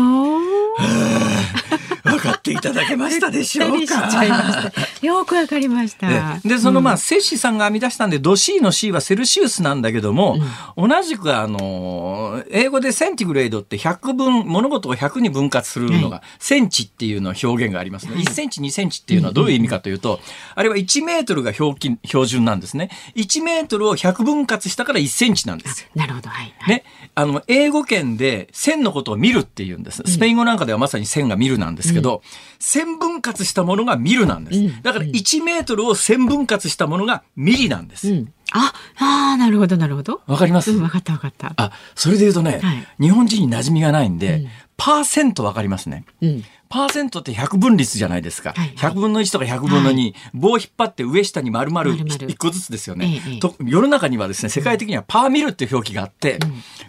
[2.04, 4.72] 分かっていただけましたでしょうか？
[5.02, 6.38] よくわかりました。
[6.44, 10.38] で、そのまあ、摂氏さんが編み出したんで、度 C の C はセルシウスなんだけども、
[10.76, 18.14] うん、同じくあの、英語で centigrade って100分、物事を100に分割するのが、センチっていうの表現がありますね。
[18.16, 20.20] 1センチ、2センチっていうのはどういう意味かというと、
[20.54, 22.90] あれは1メートルが標標準なんですね。
[23.16, 25.88] 1メートルを100分割したから1センチなんですよ。
[25.94, 26.28] なるほど。
[26.28, 26.54] はい。
[26.68, 26.84] ね。
[27.14, 30.02] あの、英語圏で線のことを見るっていうんです。
[30.06, 32.20] スペイン語なんかではまさに線が見るなんですけど、うん、
[32.58, 34.82] 線分割したものがミルなんです。
[34.82, 38.24] だから1メートルを線分割したものがミリなんです。
[38.52, 40.22] あ、ああ、なるほど、なるほど。
[40.26, 40.70] わかります？
[40.70, 41.52] わ、うん、かった、わかった。
[41.56, 46.04] あ、それで言うとね、はい、日本人に馴染みがないんで、うん、パーセントわかりますね。
[46.22, 48.52] うんパーセントって100分率じゃないですか。
[48.54, 53.22] はい、100分の1とか100分の2、はい、棒を引っ張って上下に丸々1個ずつですよね。
[53.26, 56.38] ええ、と世の中にはですね、世界的にはパーミルっていう表記があって、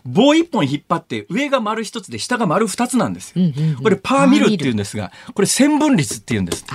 [0.06, 3.44] うん、棒1本引っ張って上が丸1つで下が丸2つなんですよ。
[3.44, 6.66] うんうんうん、これパーミルっていうんですが、これ線分率っていうんです。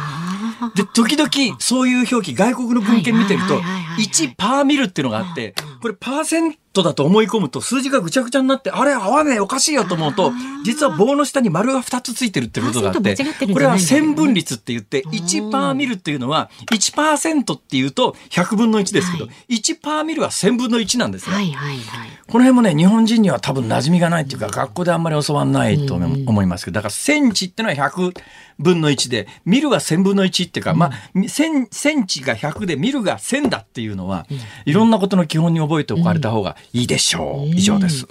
[0.75, 3.61] で、時々そういう表記、外国の文献見てると、
[3.99, 10.33] 1パーミルっていうのがあって、これパーセントだと思い込むと数字がぐちゃぐちゃになって、あれ合わねえおかしいよと思うと、
[10.65, 13.17] 実は棒の下に丸が2つついてるってことがあって、
[13.53, 21.35] これは線分率って言って、1パーミルっていうのは、1%っていうと100分の1ですけど、1パーミルは1000分の1なんですよ。
[21.35, 22.09] はいはいはい。
[22.27, 28.15] この辺もね、日本人には多分馴染みがないっていうか、学校であんまり教わんないと思いますけど、だからセンチってのは100
[28.59, 34.27] 分の1で、ミルが1000分の1っていうか、まあ、センセンチが100でミルが1000だっていうのは、
[34.65, 37.57] いろんなことの基本に覚えておかれた方がいいでしょう。
[37.57, 38.07] 以上です。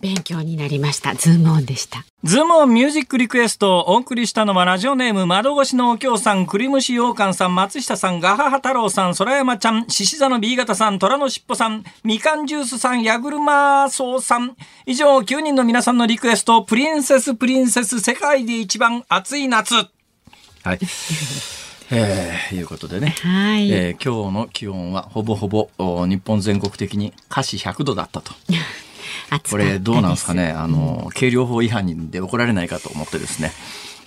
[0.00, 1.14] 勉強になりました。
[1.14, 2.04] ズームオンでした。
[2.24, 14.56] ズームオンミュージックリクエストをお送りしたのはラジオネーム窓越しのお京さん、栗蒸し羊羹さん、松下さん、ガハハ太郎さん、空山ちゃん、獅子座の B 型さん、虎のしっぽさん、みかんジュースさん、ヤグルマーソーさん。
[14.86, 19.74] 以上、9人の皆さんのリクエスト、プリンセスプリンセス世界で一番暑い夏。
[20.64, 20.78] はい。
[21.90, 28.32] えー、いうことでね、はいえー、今日の気温はほぼほぼ日本全国的に華氏100度だったと。
[29.50, 33.52] これどうなんですかね、あの、軽量法違反で怒られないかと思ってですね、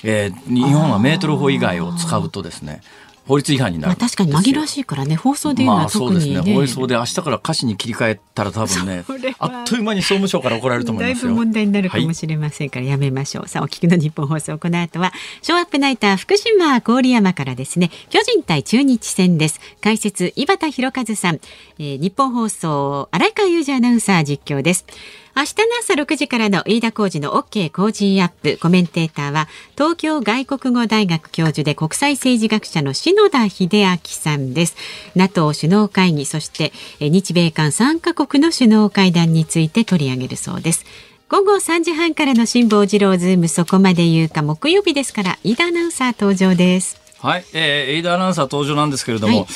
[0.03, 2.81] えー、日本はメートル法以外を使うとですね、
[3.27, 6.55] 法律違反になる、まあ、確かに紛らわしいからね放送で言うのは特に、ね、まあ、そうですね。
[6.55, 9.03] 放送で明日から歌詞に切り替えたら多分ね
[9.39, 14.57] あっという間に総務省から怒られると思いますだいぶ問題になるかもしれませんから、やめましょう、はい、さあお聞きの日本放送。
[14.57, 17.91] この後はショーアップナイター福島郡山からですね。
[18.09, 19.59] 巨人対中日戦です。
[19.81, 21.39] 解説井端弘和さん、
[21.79, 24.85] えー、日本放送荒井川裕二アナウンサー実況です
[25.33, 28.57] 明日の朝6時からの飯田浩二の OK 工事アップ。
[28.61, 34.75] コメンテーターは東京外国語大学教授で国際政治学者の篠田秀明さんです。
[35.15, 40.85] NATO 首脳会議そして日米韓3カ国の首脳会談について取り上げるそうです。
[41.29, 47.00] 午後3時半からの辛坊治郎ズームそこまで言うか木曜日ですから飯田アナウンサー登場です。
[47.21, 49.47] はい、えー、飯田アナウンサー登場なんですけれども、はい。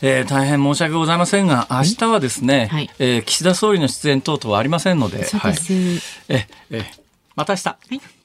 [0.00, 5.54] えー、大変申し訳ございませんが、明日はですね、はい、えー、岸田総理の出演等々はありませんので、はい、
[6.28, 6.84] ええ
[7.34, 7.68] また明日。
[7.68, 8.17] はい